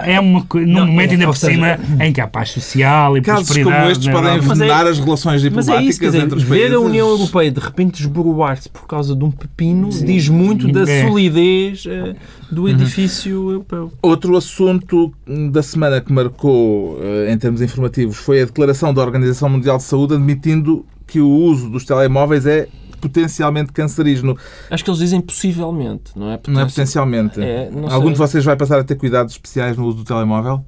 [0.04, 2.50] é uma coisa, num Não, momento é, ainda por seja, cima em que há paz
[2.50, 3.92] social e Casos como prosperidade.
[3.92, 4.30] estes na podem.
[4.36, 6.76] Mas é- envenenar as relações Mas é diplomáticas isso, dizer, entre os ver países.
[6.76, 11.06] a União Europeia de repente esboroar-se por causa de um pepino diz muito da É.
[11.06, 12.14] solidez eh,
[12.50, 13.92] do edifício europeu.
[14.00, 15.12] Outro assunto
[15.50, 19.82] da semana que marcou eh, em termos informativos foi a declaração da Organização Mundial de
[19.84, 22.68] Saúde admitindo que o uso dos telemóveis é
[23.06, 24.36] potencialmente cancerígeno.
[24.70, 26.40] Acho que eles dizem possivelmente, não é?
[26.48, 27.40] Não é potencialmente.
[27.40, 28.12] É, não Algum sei.
[28.12, 30.64] de vocês vai passar a ter cuidados especiais no uso do telemóvel?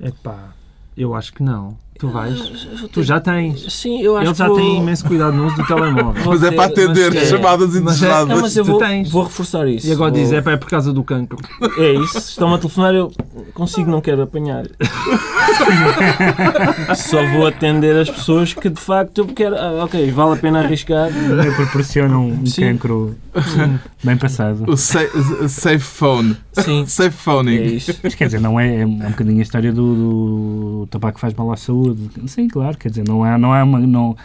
[0.00, 0.54] Epá,
[0.96, 1.76] eu acho que não.
[1.96, 2.66] Tu vais.
[2.82, 3.72] Eu Tu já tens.
[3.72, 4.58] Sim, eu acho Ele já que vou...
[4.60, 6.22] tem imenso cuidado no uso do telemóvel.
[6.26, 8.28] Mas é para atender mas é- chamadas é- indesejadas.
[8.28, 9.10] Não, mas eu Tu vou, tens.
[9.10, 9.86] vou reforçar isso.
[9.86, 11.38] E agora Vou- diz, é, pá, é por causa do cancro.
[11.78, 13.12] É isso, se estão a telefonar, eu
[13.54, 14.64] consigo, não quero apanhar.
[16.96, 19.56] Só vou atender as pessoas que de facto eu quero.
[19.56, 21.10] Ah, ok, vale a pena arriscar.
[21.56, 22.62] proporciona um Sim.
[22.62, 23.14] cancro
[24.02, 24.64] bem passado.
[24.66, 25.00] O sa-
[25.48, 26.36] safe phone.
[26.52, 27.62] Sim, Safe é phoning.
[27.76, 27.94] isso.
[28.02, 29.94] Mas quer dizer, não é, é um bocadinho a história do,
[30.82, 31.83] do tabaco faz mal à saúde.
[32.26, 33.78] Sim, claro, quer dizer, não é, não é uma.
[33.78, 34.16] Não,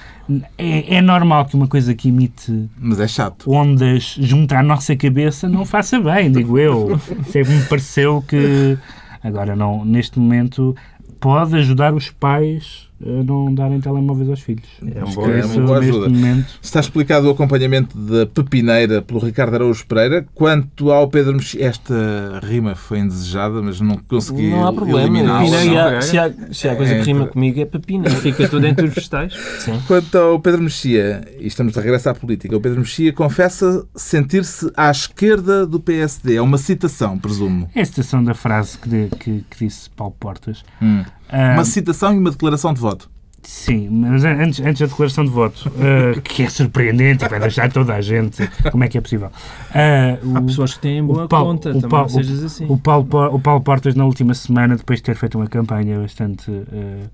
[0.58, 3.52] é, é normal que uma coisa que emite Mas é chato.
[3.52, 7.00] ondas junto à nossa cabeça não faça bem, digo eu.
[7.28, 8.78] Sempre me pareceu que.
[9.24, 10.76] Agora, não, neste momento,
[11.19, 14.65] pode ajudar os pais não darem telemóveis aos filhos.
[14.85, 16.09] É que boa- é isso, uma boa ajuda.
[16.09, 16.59] momento.
[16.62, 20.25] Está explicado o acompanhamento da pepineira pelo Ricardo Araújo Pereira.
[20.35, 24.99] Quanto ao Pedro Mexia, esta rima foi indesejada, mas não consegui Não há problema.
[25.01, 25.45] eliminá-la.
[25.59, 28.09] Se Não, há, se, há, se há coisa É, que rima então- comigo é pepina.
[28.19, 29.33] Fica tudo entre os vegetais.
[29.59, 29.79] Sim.
[29.88, 34.71] Quanto ao Pedro Mexia, e estamos de regresso à política, o Pedro Mexia confessa sentir-se
[34.75, 36.35] à esquerda do PSD.
[36.35, 37.69] É uma citação, presumo.
[37.73, 40.63] É a citação da frase que, de- que- que disse Paulo Portas.
[40.81, 41.03] Hum.
[41.31, 43.09] Uma citação e uma declaração de voto.
[43.41, 47.95] Sim, mas antes, antes da declaração de voto, ah, que é surpreendente, vai deixar toda
[47.95, 48.45] a gente.
[48.69, 49.31] Como é que é possível?
[49.73, 52.65] Há o- pessoas que têm boa o Paulo- conta, o também Paulo- não sejas assim.
[52.67, 56.51] O Paulo, o Paulo Portas, na última semana, depois de ter feito uma campanha bastante
[56.51, 57.05] eh,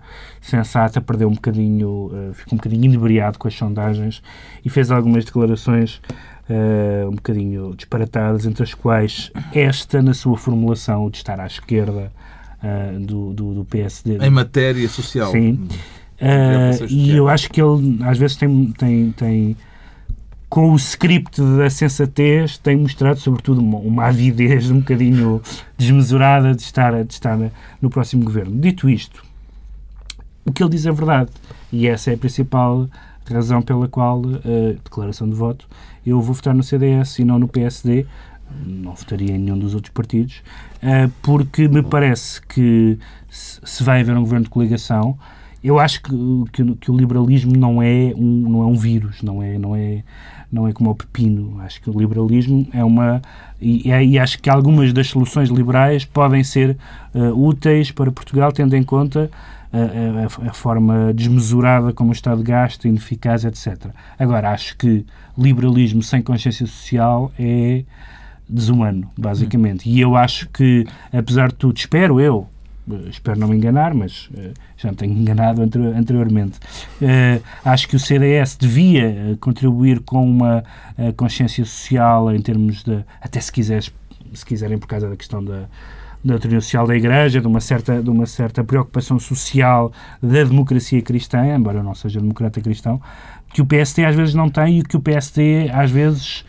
[0.41, 4.21] sensata, perdeu um bocadinho, ficou um bocadinho inebriado com as sondagens
[4.63, 6.01] e fez algumas declarações
[7.07, 12.11] um bocadinho disparatadas, entre as quais esta, na sua formulação de estar à esquerda
[12.65, 14.17] eh, do, do, do PSD.
[14.17, 15.31] Em matéria social.
[15.31, 15.67] Sim.
[16.17, 19.57] Preocupações e eu acho que ele, às vezes, tem, tem, tem
[20.49, 25.43] com o script da sensatez, tem mostrado, sobretudo, uma, uma avidez um bocadinho
[25.77, 27.37] desmesurada de estar, de estar
[27.79, 28.59] no próximo governo.
[28.59, 29.23] Dito isto,
[30.43, 31.29] o que ele diz é verdade.
[31.71, 32.89] E essa é a principal
[33.31, 35.67] razão pela qual, eh, declaração de voto,
[36.03, 38.07] eu vou votar no CDS e não no PSD.
[38.65, 40.41] Não votaria em nenhum dos outros partidos,
[40.81, 42.97] eh, porque me parece que
[43.29, 45.17] se vai haver um governo de coligação,
[45.63, 46.11] eu acho que,
[46.53, 50.03] que, que o liberalismo não é um, não é um vírus, não é, não é,
[50.51, 51.59] não é como o pepino.
[51.61, 53.19] Acho que o liberalismo é uma.
[53.59, 56.77] E, e acho que algumas das soluções liberais podem ser
[57.15, 59.29] eh, úteis para Portugal, tendo em conta
[59.73, 59.79] eh,
[60.39, 63.87] a, a- a forma desmesurada como o Estado gasta, ineficaz, etc.
[64.19, 65.03] Agora, acho que
[65.35, 67.83] liberalismo sem consciência social é
[68.47, 69.89] desumano, basicamente.
[69.89, 72.47] E eu acho que, apesar de tudo, espero eu,
[72.91, 76.59] eh, espero não me enganar, mas eh, já me tenho enganado anteri- anteriormente,
[77.01, 80.63] eh, acho que o CDS devia contribuir com uma
[81.17, 83.91] consciência social em termos de, até se quiseres,
[84.33, 85.63] se quiserem por causa da questão da
[86.23, 90.99] da autonomia social da Igreja, de uma certa, de uma certa preocupação social da democracia
[90.99, 92.99] cristã, embora eu não seja democrata cristão,
[93.53, 96.43] que o PST às vezes não tem e que o PST às vezes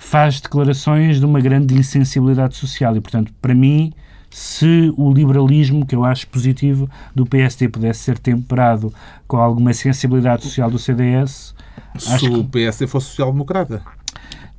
[0.00, 3.92] faz declarações de uma grande insensibilidade social e, portanto, para mim,
[4.30, 8.92] se o liberalismo, que eu acho positivo, do PST pudesse ser temperado
[9.28, 11.54] com alguma sensibilidade social do CDS,
[11.98, 13.82] Se o PSD fosse social-democrata.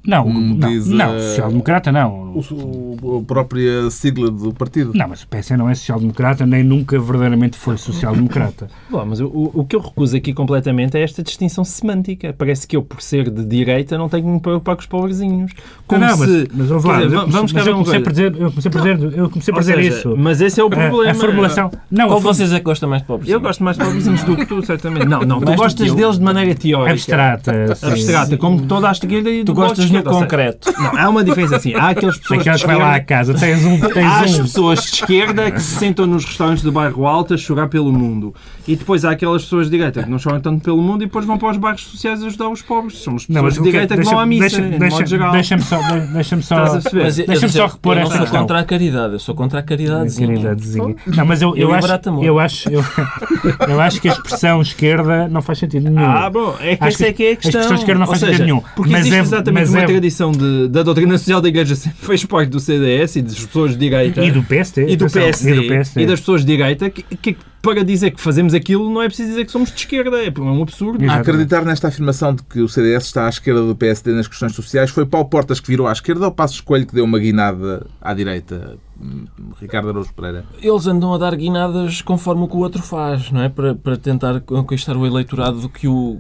[0.06, 2.32] Não, Como não, diz não a- social-democrata não.
[2.32, 4.92] O, o- a própria sigla do partido.
[4.96, 8.68] Não, mas o PS não é social-democrata, nem nunca verdadeiramente foi social-democrata.
[8.90, 12.34] Bom, mas o, o que eu recuso aqui completamente é esta distinção semântica.
[12.38, 15.52] Parece que eu, por ser de direita, não tenho que me preocupar com os pobrezinhos.
[15.86, 16.48] Como não, mas, se...
[16.54, 19.18] mas ouve quer lá, dizer, vamos mas eu comecei a dizer, eu comecei a dizer,
[19.20, 20.16] eu comecei a Ou dizer seja, isso.
[20.18, 21.12] Mas esse é o A- problema.
[21.12, 21.72] A, formulação.
[21.92, 23.30] Não, a form- vocês é que gosta mais de pobres?
[23.30, 25.06] Eu gosto mais de pobrezinhos do que tu, certamente.
[25.06, 25.40] Não, não.
[25.52, 26.92] Tu gostas deles de maneira teórica.
[26.94, 27.76] abstrata.
[27.76, 27.86] sim.
[27.88, 30.74] Abstrata, como toda a esquerda e Tu gostas no esquerda, ou concreto.
[30.78, 31.74] Não, há uma diferença assim.
[31.74, 33.80] Há aquelas pessoas de Aquelas que vai lá à casa, tens um.
[33.80, 34.42] Tens há as um.
[34.44, 38.34] pessoas de esquerda que se sentam nos restaurantes do bairro Alto a chorar pelo mundo.
[38.68, 41.26] E depois há aquelas pessoas de direita que não choram tanto pelo mundo e depois
[41.26, 43.02] vão para os bairros sociais ajudar os pobres.
[43.02, 44.78] São as Não, pessoas mas de que- direita que deixa- vão à missa, deixa- de
[44.80, 45.32] deixa-.
[45.32, 45.80] Deixa-me só.
[46.14, 46.56] Deixa-me só.
[46.56, 46.74] A?
[46.74, 48.42] Mas, Deixa-me eu, só repor eu não esta sou questão.
[48.42, 50.28] contra a caridade, eu sou contra a caridadezinha.
[50.28, 50.96] Caridadezinha.
[51.08, 51.88] Não, mas eu, Eu eu, acho,
[52.24, 52.84] eu, acho, eu,
[53.68, 56.06] eu acho que a expressão esquerda não faz sentido nenhum.
[56.10, 57.62] Ah, bom, é que essa é que é a a questão.
[57.62, 58.62] expressão esquerda não faz seja, sentido nenhum.
[58.76, 61.76] Porque Mas existe é- exatamente mas uma é- tradição de, da doutrina social da Igreja
[61.76, 64.24] sempre fez parte do CDS e das pessoas de direita.
[64.24, 64.88] E do PSD.
[64.88, 66.02] e do PSD, E do PSD.
[66.02, 69.30] e das pessoas de direita que, que para dizer que fazemos aquilo não é preciso
[69.30, 71.08] dizer que somos de esquerda, é um absurdo.
[71.10, 74.56] A acreditar nesta afirmação de que o CDS está à esquerda do PSD nas questões
[74.56, 77.86] sociais foi Paulo Portas que virou à esquerda ou Passo Escolho que deu uma guinada
[78.02, 78.78] à direita?
[79.00, 79.26] Hum,
[79.60, 80.46] Ricardo Araújo Pereira.
[80.62, 83.50] Eles andam a dar guinadas conforme o que o outro faz, não é?
[83.50, 86.20] Para, para tentar conquistar o eleitorado que o,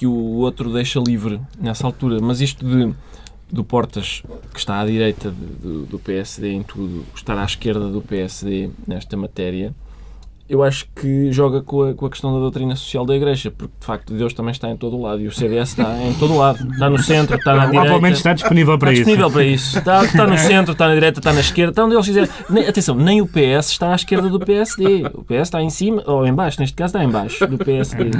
[0.00, 2.20] que o outro deixa livre nessa altura.
[2.22, 2.90] Mas isto de,
[3.52, 7.86] do Portas, que está à direita de- do, do PSD em tudo, estar à esquerda
[7.90, 9.74] do PSD nesta matéria,
[10.50, 13.72] eu acho que joga com a, com a questão da doutrina social da Igreja, porque
[13.80, 16.34] de facto Deus também está em todo o lado e o CDS está em todo
[16.34, 16.58] o lado.
[16.72, 17.80] Está no centro, está na direita.
[17.82, 19.04] Provavelmente está disponível para Está isso.
[19.04, 19.78] disponível para isso.
[19.78, 22.28] Está, está no centro, está na direita, está na esquerda, está onde eles quiserem.
[22.50, 25.04] Nem- atenção, nem o PS está à esquerda do PSD.
[25.14, 28.10] O PS está em cima, ou em baixo, neste caso está em baixo do PSD.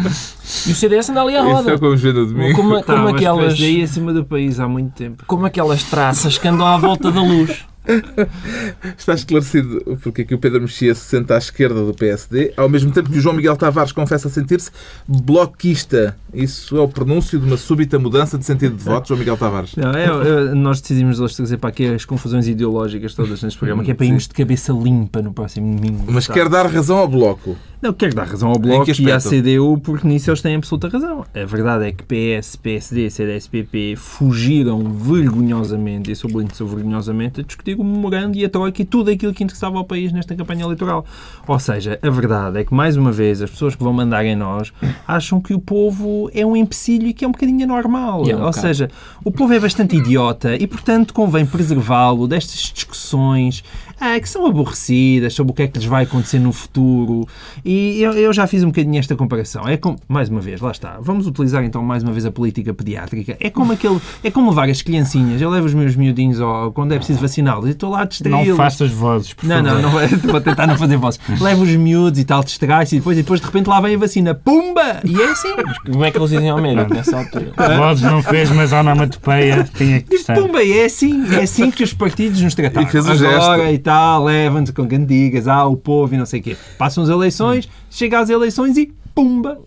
[0.68, 1.76] E o CDS anda ali à Isso é o roda.
[1.76, 2.54] vamos ver no domingo.
[2.56, 5.24] Como, Tá, como aquelas, acima do país há muito tempo.
[5.26, 7.64] como aquelas traças que andam à volta da luz.
[8.96, 12.90] Está esclarecido porque aqui o Pedro Mexia se senta à esquerda do PSD, ao mesmo
[12.92, 14.70] tempo que o João Miguel Tavares confessa sentir-se
[15.08, 16.16] bloquista.
[16.32, 19.74] Isso é o pronúncio de uma súbita mudança de sentido de voto, João Miguel Tavares.
[19.76, 23.82] Não, é- é- nós decidimos hoje trazer para aqui as confusões ideológicas todas neste programa,
[23.82, 26.04] que é para irmos de cabeça limpa no próximo domingo.
[26.08, 26.34] Mas Tá.
[26.34, 27.56] quer dar razão ao Bloco.
[27.82, 29.18] Não, quero dar razão ao Bloco que e à?
[29.18, 31.24] CDU, porque nisso eles têm absoluta razão.
[31.34, 37.84] A verdade é que PS, PSD, CDS-PP fugiram vergonhosamente, e sublinho vergonhosamente, a discutir o
[37.84, 41.04] memorando e a troika e tudo aquilo que interessava ao país nesta campanha eleitoral.
[41.46, 44.36] Ou seja, a verdade é que, mais uma vez, as pessoas que vão mandar em
[44.36, 44.72] nós
[45.06, 48.22] acham que o povo é um empecilho e que é um bocadinho anormal.
[48.28, 48.60] É um Ou bocado.
[48.60, 48.90] seja,
[49.24, 53.62] o povo é bastante idiota e, portanto, convém preservá-lo destas discussões
[54.00, 57.26] ah, que são aborrecidas sobre o que é que lhes vai acontecer no futuro.
[57.64, 59.68] E eu, eu já fiz um bocadinho esta comparação.
[59.68, 60.98] É como, mais uma vez, lá está.
[61.00, 63.36] Vamos utilizar então mais uma vez a política pediátrica.
[63.40, 65.40] É como aquele, é como levar as criancinhas.
[65.40, 68.08] Eu levo os meus miudinhos ao, quando é preciso vaciná-los e estou lá a Não
[68.08, 68.56] distraí-los.
[68.56, 69.72] faças vozes, por Não, favor.
[69.74, 71.20] não, não vai- vou tentar não fazer vozes.
[71.40, 73.98] Levo os miúdos e tal, distrai-se e depois, e depois de repente lá vem a
[73.98, 74.34] vacina.
[74.34, 75.00] Pumba!
[75.04, 75.48] E é assim.
[75.90, 77.52] Como é que eles dizem ao médico nessa altura?
[77.76, 80.34] Vozes não fez, mas a onomatopeia tinha que E estar.
[80.34, 82.86] pumba, e é assim, é assim que os partidos nos trataram.
[82.86, 83.74] E fez o Agora gesto.
[83.74, 86.56] e tal, levam-te com cantigas, ah, o povo e não sei o quê.
[86.78, 89.58] Passam as eleições, chega às eleições e pumba!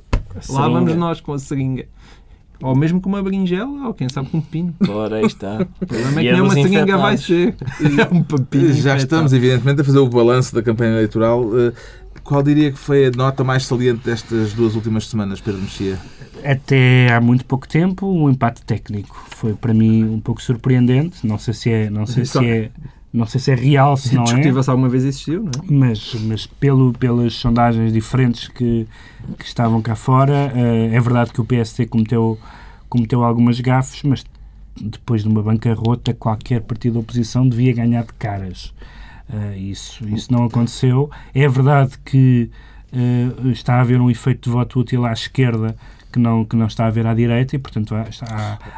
[0.50, 1.86] Lá vamos nós com a seringa.
[2.62, 4.74] Ou mesmo com uma berinjela, ou quem sabe com um pepino.
[4.88, 5.68] Ora, aí está.
[5.82, 7.56] O problema é que é nem uma seringa vai ser.
[7.82, 8.68] É um pepino.
[8.68, 8.98] Já infectado.
[9.00, 11.44] estamos, evidentemente, a fazer o balanço da campanha eleitoral.
[11.60, 11.74] Eh,
[12.24, 16.00] Qual diria que foi a nota mais saliente destas duas últimas semanas, Pedro Mexia?
[16.46, 19.22] Até há muito pouco tempo, um empate técnico.
[19.32, 21.28] Foi para mim um pouco surpreendente.
[21.28, 22.72] Não sei se é, não sei se é,
[23.14, 24.64] não sei se é real, se não é.
[24.64, 25.88] Se alguma vez existiu, não é?
[25.90, 28.88] mas, mas pelo, pelas sondagens diferentes que,
[29.38, 32.40] que estavam cá fora, eh, é verdade que o PSD cometeu,
[32.90, 34.26] cometeu algumas gafes, mas
[34.82, 38.74] depois de uma bancarrota, qualquer partido da oposição devia ganhar de caras.
[39.32, 41.12] Eh, isso, isso não aconteceu.
[41.36, 42.50] É verdade que
[42.92, 45.76] eh, está a haver um efeito de voto útil à esquerda
[46.14, 48.06] que não, que não está a haver à direita e, portanto, há,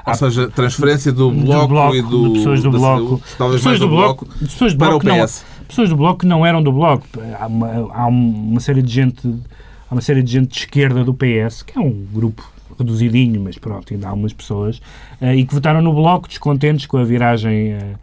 [0.06, 3.22] há, Ou seja, transferência do do Bloco, Bloco, e do, pessoas do Bloco.
[3.38, 5.46] Talvez pessoas mais do Bloco, pessoas do para bloco o não, PS.
[5.68, 7.06] pessoas do Bloco que não eram do Bloco.
[7.38, 11.14] Há uma, há uma série de gente há uma série de gente de esquerda do
[11.14, 14.82] PS, que é um grupo reduzidinho, mas pronto, ainda há umas pessoas,
[15.22, 17.96] eh, e que votaram no Bloco descontentes com a viragem eh,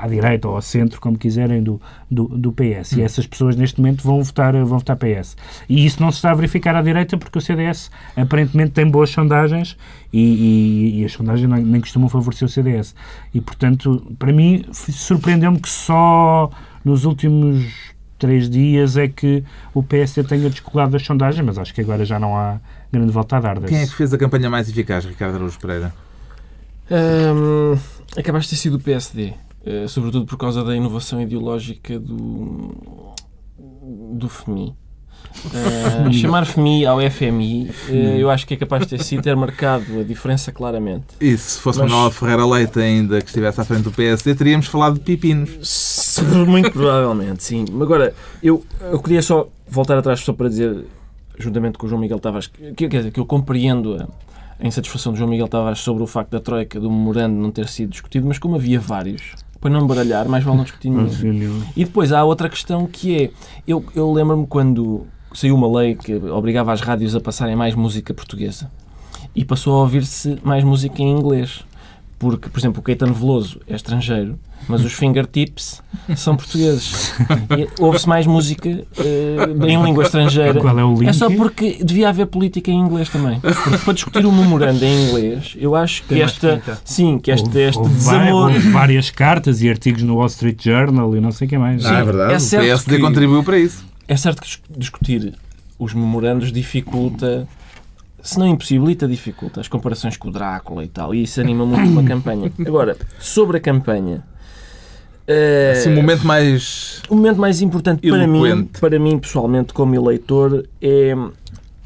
[0.00, 1.80] à direita ou ao centro, como quiserem, do,
[2.10, 2.92] do, do PS.
[2.92, 5.36] E essas pessoas, neste momento, vão votar, vão votar PS.
[5.68, 9.10] E isso não se está a verificar à direita porque o CDS aparentemente tem boas
[9.10, 9.76] sondagens
[10.12, 12.94] e, e- e as sondagens nem, nem costumam favorecer o CDS.
[13.32, 16.50] E, portanto, para mim, surpreendeu-me que só
[16.84, 17.64] nos últimos
[18.18, 22.18] três dias é que o PSD tenha descolado das sondagens, mas acho que agora já
[22.18, 22.58] não há
[22.92, 23.60] grande volta a dar.
[23.60, 23.90] Quem é desse.
[23.92, 25.92] que fez a campanha mais eficaz, Ricardo Araújo Pereira?
[26.90, 27.76] Hum,
[28.22, 29.34] capaz de ter sido o PSD, eh,
[29.88, 32.74] sobretudo por causa da inovação ideológica do,
[34.12, 34.74] do FMI.
[35.52, 39.34] Eh, chamar FMI ao FMI, eh, eu acho que é capaz de ter sido ter
[39.34, 41.06] marcado a diferença claramente.
[41.20, 44.66] E se fosse Mas- Manuel Ferreira Leite ainda que estivesse à frente do PSD, teríamos
[44.66, 45.50] falado de pepinos.
[46.46, 47.64] Muito provavelmente, sim.
[47.80, 50.84] Agora, eu, eu queria só voltar atrás só para dizer,
[51.38, 54.06] juntamente com o João Miguel Tavares, que, quer dizer, que eu compreendo a,
[54.62, 57.66] a insatisfação do João Miguel Tavares sobre o facto da Troika do memorando não ter
[57.68, 59.32] sido discutido, mas como havia vários,
[59.64, 61.62] para não baralhar, mais vale não discutir nenhum.
[61.74, 63.30] E depois há outra questão que é,
[63.66, 68.12] eu, eu lembro-me quando saiu uma lei que obrigava as rádios a passarem mais música
[68.12, 68.70] portuguesa
[69.34, 71.64] e passou a ouvir-se mais música em inglês.
[72.18, 75.82] Porque, por exemplo, o Caetano Veloso é estrangeiro, mas os fingertips
[76.16, 77.12] são portugueses.
[77.78, 80.60] Ouve-se mais música uh, em língua estrangeira.
[80.60, 81.08] Qual é o link?
[81.08, 83.40] É só porque devia haver política em inglês também.
[83.40, 86.60] Porque para discutir o memorando em inglês, eu acho que Tem esta.
[86.84, 88.52] Sim, que este, este houve, desamor.
[88.52, 91.84] houve várias cartas e artigos no Wall Street Journal e não sei o que mais.
[91.84, 92.32] Ah, é verdade.
[92.32, 93.84] é o certo PSD que- contribuiu para isso.
[94.06, 95.34] É certo que dis- discutir
[95.78, 97.46] os memorandos dificulta,
[98.22, 101.88] se não impossibilita, dificulta as comparações com o Drácula e tal, e isso anima muito
[101.88, 102.50] uma campanha.
[102.66, 104.22] Agora, sobre a campanha,
[105.26, 107.00] eh, Assim, o momento mais.
[107.08, 111.14] o momento mais importante para mim, para mim, pessoalmente, como eleitor, é,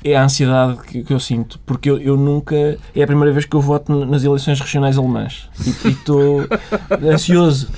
[0.03, 1.61] é a ansiedade que, que eu sinto.
[1.65, 2.77] Porque eu, eu nunca.
[2.95, 5.49] É a primeira vez que eu voto nas eleições regionais alemãs.
[5.85, 6.47] E estou
[7.03, 7.69] ansioso.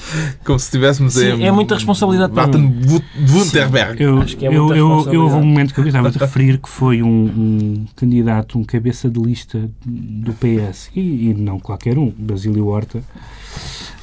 [0.44, 1.44] Como se estivéssemos em.
[1.44, 2.68] é muita responsabilidade para mim.
[2.68, 4.02] Baden-Württemberg.
[4.02, 5.16] Eu, Acho que é eu, muita eu, eu responsabilidade.
[5.16, 9.10] houve um momento que eu gostava de referir que foi um, um candidato, um cabeça
[9.10, 13.02] de lista do PS, e, e não qualquer um, Basílio Horta,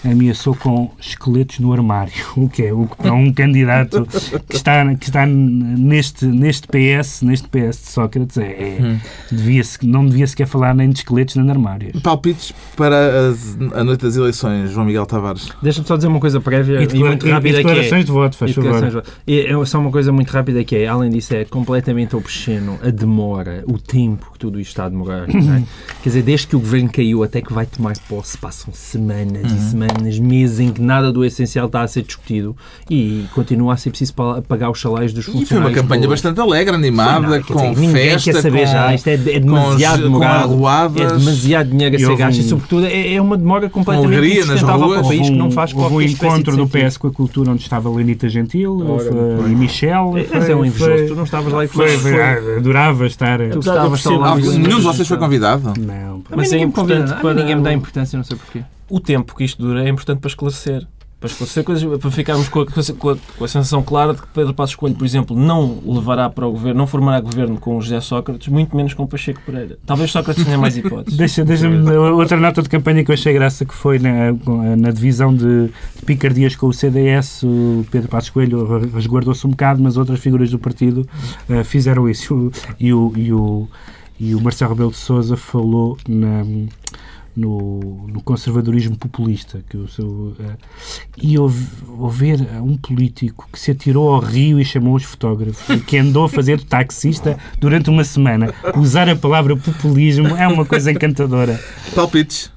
[0.05, 4.05] ameaçou com esqueletos no armário, o que é o que para um candidato
[4.49, 8.99] que está, que está neste, neste PS, neste PS de Sócrates, é, é- Hum.
[9.31, 12.01] devia-se, não devia sequer falar nem de esqueletos nem de armários.
[12.01, 15.49] Palpites para as- a noite das eleições, João Miguel Tavares.
[15.61, 17.63] Deixa-me só dizer uma coisa prévia E, e, muito e rápida que é...
[17.69, 19.03] declarações de voto, faz E favor.
[19.25, 22.89] E é só uma coisa muito rápida que é, além disso, é completamente obsceno a
[22.89, 25.27] demora, o tempo que tudo isto está a demorar.
[25.27, 25.63] não é?
[26.03, 29.57] Quer dizer, desde que o governo caiu até que vai tomar posse, passam semanas Uhum.
[29.57, 29.86] e semanas,
[30.19, 32.55] meses em que nada do essencial está a ser discutido
[32.89, 35.49] e continua a ser preciso pa- pagar os salários dos E funcionários.
[35.49, 38.93] foi uma campanha bastante alegre, animada, Não, com dizer, ninguém festa, quer saber com, já,
[38.95, 40.99] isto é, é demasiado demorado.
[40.99, 43.69] É demasiado dinheiro a E ser houve gasto e, um- sobretudo, é, é uma demora
[43.69, 44.97] completamente alegria nas insustentável ruas.
[44.99, 46.67] para o país Houve que não um- faz houve um qualquer espécie de encontro do.
[46.67, 50.13] PS com a cultura onde estava Lenita Gentil houve, Ora, e Michel.
[50.17, 53.39] Esse é um invejoso, tu não estavas lá e foi, foi- ah, adorava estar.
[53.49, 54.35] Tu estavas lá.
[54.35, 55.73] Mas- nenhum de vocês foi convidado?
[55.79, 56.21] Não.
[56.29, 56.65] Mas Mas é
[57.35, 58.61] ninguém me dá importância, não sei porquê.
[58.89, 60.85] O tempo que isto dura é importante para esclarecer.
[61.19, 64.27] Para esclarecer coisas, para ficarmos com a, com a- com a sensação clara de que
[64.27, 67.81] Pedro Passos Coelho, por exemplo, não levará para o governo, não formará governo com o
[67.81, 69.79] José Sócrates, muito menos com o Pacheco Pereira.
[69.83, 71.17] Talvez Sócrates tenha mais hipóteses.
[71.17, 74.31] Deixa, deixa-me outra nota de campanha que eu achei graça que foi na,
[74.77, 75.71] na divisão de
[76.05, 77.41] picardias com o CDS.
[77.41, 81.03] O Pedro Passos Coelho resguardou-se um bocado, mas outras figuras do partido
[81.49, 82.51] eh, fizeram isso.
[82.79, 83.67] E o, e o,
[84.19, 86.45] e o Marcelo Rebelo de Souza falou na,
[87.37, 89.63] no, no conservadorismo populista.
[89.69, 90.55] Que o seu, eh,
[91.21, 91.55] e ouv-
[91.99, 96.25] ouvir um político que se atirou ao rio e chamou os fotógrafos, e que andou
[96.25, 101.63] a fazer taxista durante uma semana, usar a palavra populismo é uma coisa encantadora.
[101.95, 102.51] Palpites.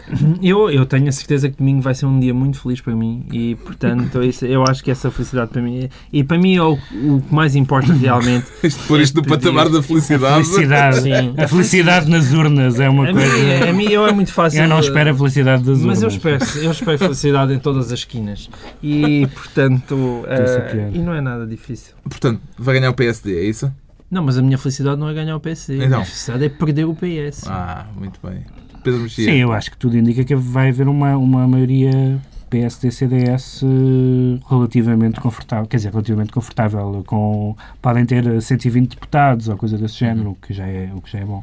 [0.42, 3.24] Eu, eu tenho a certeza que domingo vai ser um dia muito feliz para mim
[3.32, 5.84] e, portanto, isso- eu acho que essa felicidade para mim.
[5.84, 8.46] é- E para mim, é o, o que mais importa realmente.
[8.62, 10.44] Isto por isto do pedir patamar da felicidade.
[10.44, 11.00] Felicidade.
[11.02, 11.34] Sim.
[11.38, 13.70] A felicidade nas urnas é uma A mim, coisa.
[13.70, 14.62] a mim eu é muito fácil.
[14.62, 16.14] Eu não espero a felicidade das Mas eu urnas.
[16.42, 18.48] espero, eu espero felicidade em todas as esquinas.
[18.82, 20.94] E, portanto, a piar.
[20.94, 21.94] e não é nada difícil.
[22.04, 23.72] Portanto, vai ganhar o PSD, é isso?
[24.10, 25.74] Não, mas a minha felicidade não é ganhar o PSD.
[25.74, 25.88] A Então.
[25.98, 27.44] minha felicidade é perder o PS.
[27.48, 28.44] Ah, muito bem.
[28.82, 29.24] Pedro Mexia.
[29.24, 35.18] Sim, eu acho que tudo indica que vai haver uma, uma maioria PSD-CDS eh, relativamente
[35.20, 40.34] confortável, quer dizer, relativamente confortável, com, podem ter 120 deputados ou coisa desse género, o
[40.34, 41.42] que já é, o que já é bom.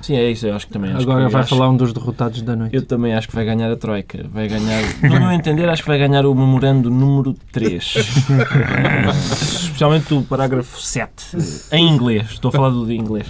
[0.00, 0.46] Sim, é isso.
[0.46, 2.74] Eu acho que também acho Agora que, vai acho- falar um dos derrotados da noite.
[2.74, 4.24] Eu também acho que vai ganhar a Troika.
[4.32, 7.94] Vai ganhar, no meu entender, acho que vai ganhar o memorando número 3.
[9.62, 11.36] Especialmente o parágrafo 7.
[11.72, 12.30] Em inglês.
[12.30, 13.26] Estou a falar do de inglês.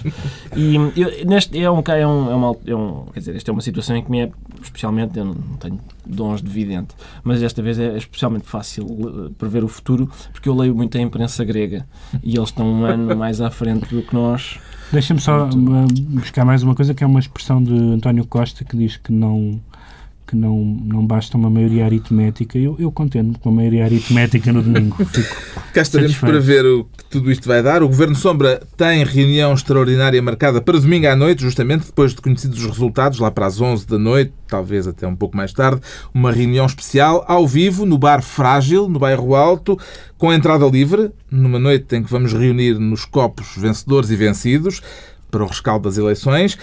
[0.55, 3.53] E eu, neste é um, é um, é uma, é um- Quer dizer, esta é
[3.53, 5.17] uma situação em que me é especialmente.
[5.17, 8.85] Eu não tenho dons de vidente, mas desta vez é especialmente fácil
[9.27, 11.85] eh, prever o futuro porque eu leio muito a imprensa grega
[12.23, 14.57] e eles estão um ano mais à frente do que nós.
[14.91, 18.75] Deixa-me só uh, buscar mais uma coisa que é uma expressão de António Costa que
[18.75, 19.59] diz que não
[20.29, 22.57] que não, não basta uma maioria aritmética.
[22.57, 24.95] Eu, eu contendo-me com a maioria aritmética no domingo.
[25.05, 25.35] Fico
[25.73, 26.31] Cá estaremos Satisfeito.
[26.31, 27.81] para ver o que tudo isto vai dar.
[27.81, 32.59] O Governo Sombra tem reunião extraordinária marcada para domingo à noite, justamente depois de conhecidos
[32.59, 35.81] os resultados, lá para as 11 da noite, talvez até um pouco mais tarde,
[36.13, 39.77] uma reunião especial ao vivo no Bar Frágil, no Bairro Alto,
[40.17, 44.81] com entrada livre, numa noite em que vamos reunir nos copos vencedores e vencidos
[45.31, 46.57] para o rescaldo das eleições.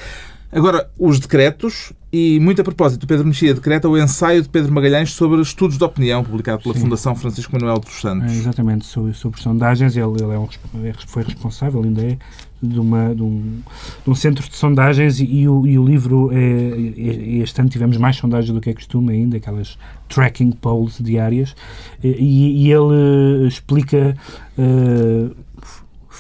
[0.53, 4.73] Agora, os decretos, e muito a propósito, o Pedro Mexia decreta o ensaio de Pedro
[4.73, 6.81] Magalhães sobre estudos de opinião, publicado pela Sim.
[6.83, 8.33] Fundação Francisco Manuel dos Santos.
[8.33, 9.97] É, exatamente, sobre, sobre sondagens.
[9.97, 10.49] Ele, ele é um,
[10.85, 12.17] é- foi responsável, ainda é,
[12.63, 13.61] de, uma, de, um,
[14.05, 17.69] de um centro de sondagens e, e o, e o livro, é, é- este ano
[17.69, 19.77] tivemos mais sondagens do que é costume ainda, aquelas
[20.09, 21.55] tracking polls diárias,
[22.03, 24.17] e, e ele eh, explica
[24.57, 25.31] eh,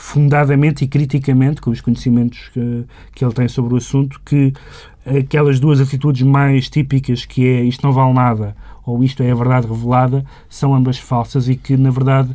[0.07, 4.53] fundadamente e criticamente, com os conhecimentos que, que ele tem sobre o assunto, que
[5.05, 9.35] aquelas duas atitudes mais típicas, que é isto não vale nada ou isto é a
[9.35, 12.31] verdade revelada, são ambas falsas e que, na verdade,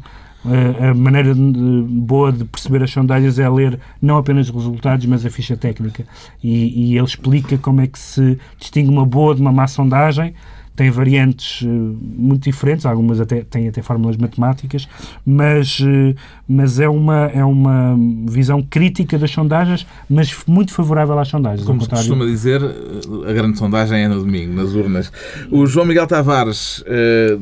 [0.45, 1.41] eh, a maneira de-
[1.87, 6.03] boa de perceber as sondagens é ler não apenas os resultados, mas a ficha técnica.
[6.43, 10.33] E, e ele explica como é que se distingue uma boa de uma má sondagem.
[10.75, 14.87] Tem variantes eh, muito diferentes, algumas até têm até fórmulas matemáticas,
[15.25, 16.15] mas, eh,
[16.47, 17.95] mas é, uma, é uma
[18.27, 21.65] visão crítica das sondagens, mas muito favorável às sondagens.
[21.65, 22.61] Como se contrário- costuma dizer,
[23.27, 25.11] a grande sondagem é no domingo, nas urnas.
[25.51, 27.37] O João Miguel Tavares eh,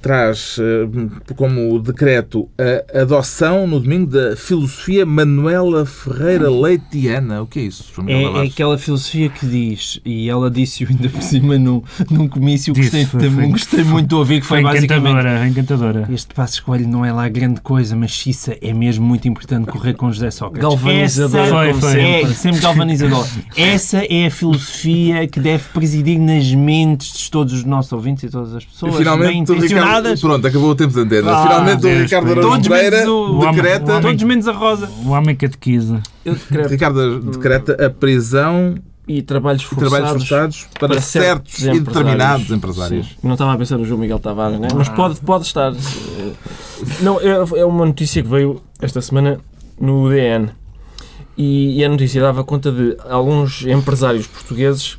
[0.00, 2.48] traz eh, como decreto
[2.94, 7.42] a adoção no domingo da filosofia Manuela Ferreira Leitiana.
[7.42, 8.52] O que é isso, João Miguel É, é Tavares?
[8.52, 13.06] aquela filosofia que diz, e ela disse-o ainda por cima num, num comício, Disse, gostei,
[13.06, 15.12] foi- foi- gostei muito de ouvir, que foi, Foi basicamente...
[15.12, 16.08] encantadora, encantadora.
[16.12, 19.94] Este passo escolho não é lá grande coisa, mas Xissa é mesmo muito importante correr
[19.94, 20.60] com José Sócrates.
[20.68, 22.32] Galvanizador, Essa- como foi, sempre.
[22.32, 23.26] É, sempre galvanizador.
[23.56, 28.28] Essa é a filosofia que deve presidir nas mentes de todos os nossos ouvintes e
[28.28, 29.56] todas as pessoas bem Finalmente, Ricardo...
[29.58, 30.20] intencionadas.
[30.20, 31.30] Pronto, acabou o tempo de antena.
[31.32, 32.32] Ah, Finalmente, o Deus, Ricardo.
[32.32, 33.92] Araújo Pereira o- o homem- decreta...
[33.92, 34.90] homem- Todos menos a Rosa.
[35.04, 36.00] O homem catequiza.
[36.24, 38.74] Eu decreto Ricardo decreta a prisão
[39.06, 39.90] e trabalhos e forçados.
[39.90, 43.06] trabalhos forçados para, para certos certos e determinados empresários.
[43.06, 43.12] Sim.
[43.22, 44.68] Não estava a pensar no João Miguel Tavares, né?
[44.74, 45.72] mas pode, pode estar.
[45.72, 46.32] eh,
[47.00, 49.40] Não, é, é uma notícia que veio esta semana
[49.80, 50.50] no UDN.
[51.36, 54.98] E, e a notícia dava conta de alguns empresários portugueses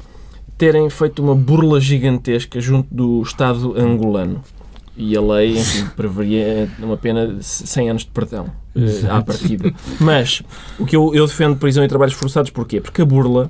[0.58, 4.44] terem feito uma burla gigantesca junto do Estado angolano.
[4.98, 9.74] E a lei, enfim, preveria uma pena de 100 anos de perdão eh, à partida.
[10.00, 10.42] Mas
[10.78, 12.82] o que eu, eu defendo prisão e trabalhos forçados, porquê?
[12.82, 13.50] Porque a burla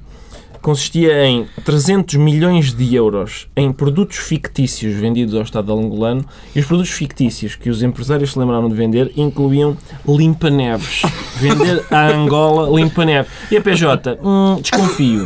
[0.64, 6.66] consistia em 300 milhões de euros em produtos fictícios vendidos ao Estado angolano e os
[6.66, 11.02] produtos fictícios que os empresários se lembraram de vender incluíam limpa-neves.
[11.38, 13.28] Vender à Angola limpa-neve.
[13.52, 14.18] E a PJ?
[14.24, 15.24] Hum, desconfio.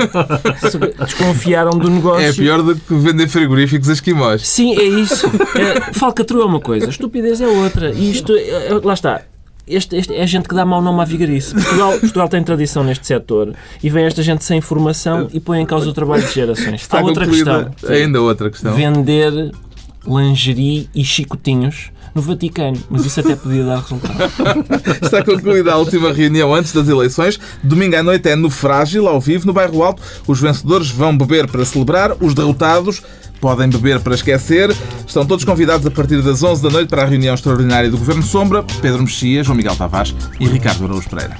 [1.05, 2.25] Desconfiaram do negócio.
[2.25, 4.47] É pior do que vender frigoríficos a esquimós.
[4.47, 5.27] Sim, é isso.
[5.55, 7.91] É, falcatrua é uma coisa, estupidez é outra.
[7.91, 9.21] E isto, é- é- lá está.
[9.67, 11.53] Este, este é a gente que dá mau nome à vigarice.
[11.53, 13.53] Portugal, Portugal tem tradição neste setor
[13.83, 16.81] e vem esta gente sem formação e põe em causa o trabalho de gerações.
[16.81, 17.71] Está Há outra questão.
[17.89, 18.73] ainda outra questão.
[18.73, 19.51] Vender
[20.07, 22.77] lingerie e chicotinhos no Vaticano.
[22.89, 24.17] Mas isso até podia dar resultado.
[25.03, 27.39] Está concluída a última reunião antes das eleições.
[27.61, 30.01] Domingo à noite é no Frágil, ao vivo, no Bairro Alto.
[30.25, 33.03] Os vencedores vão beber para celebrar, os derrotados
[33.39, 34.75] podem beber para esquecer.
[35.05, 38.23] Estão todos convidados a partir das 11 da noite para a reunião extraordinária do Governo
[38.23, 38.63] Sombra.
[38.81, 41.37] Pedro Mexia, João Miguel Tavares e Ricardo Araújo Pereira.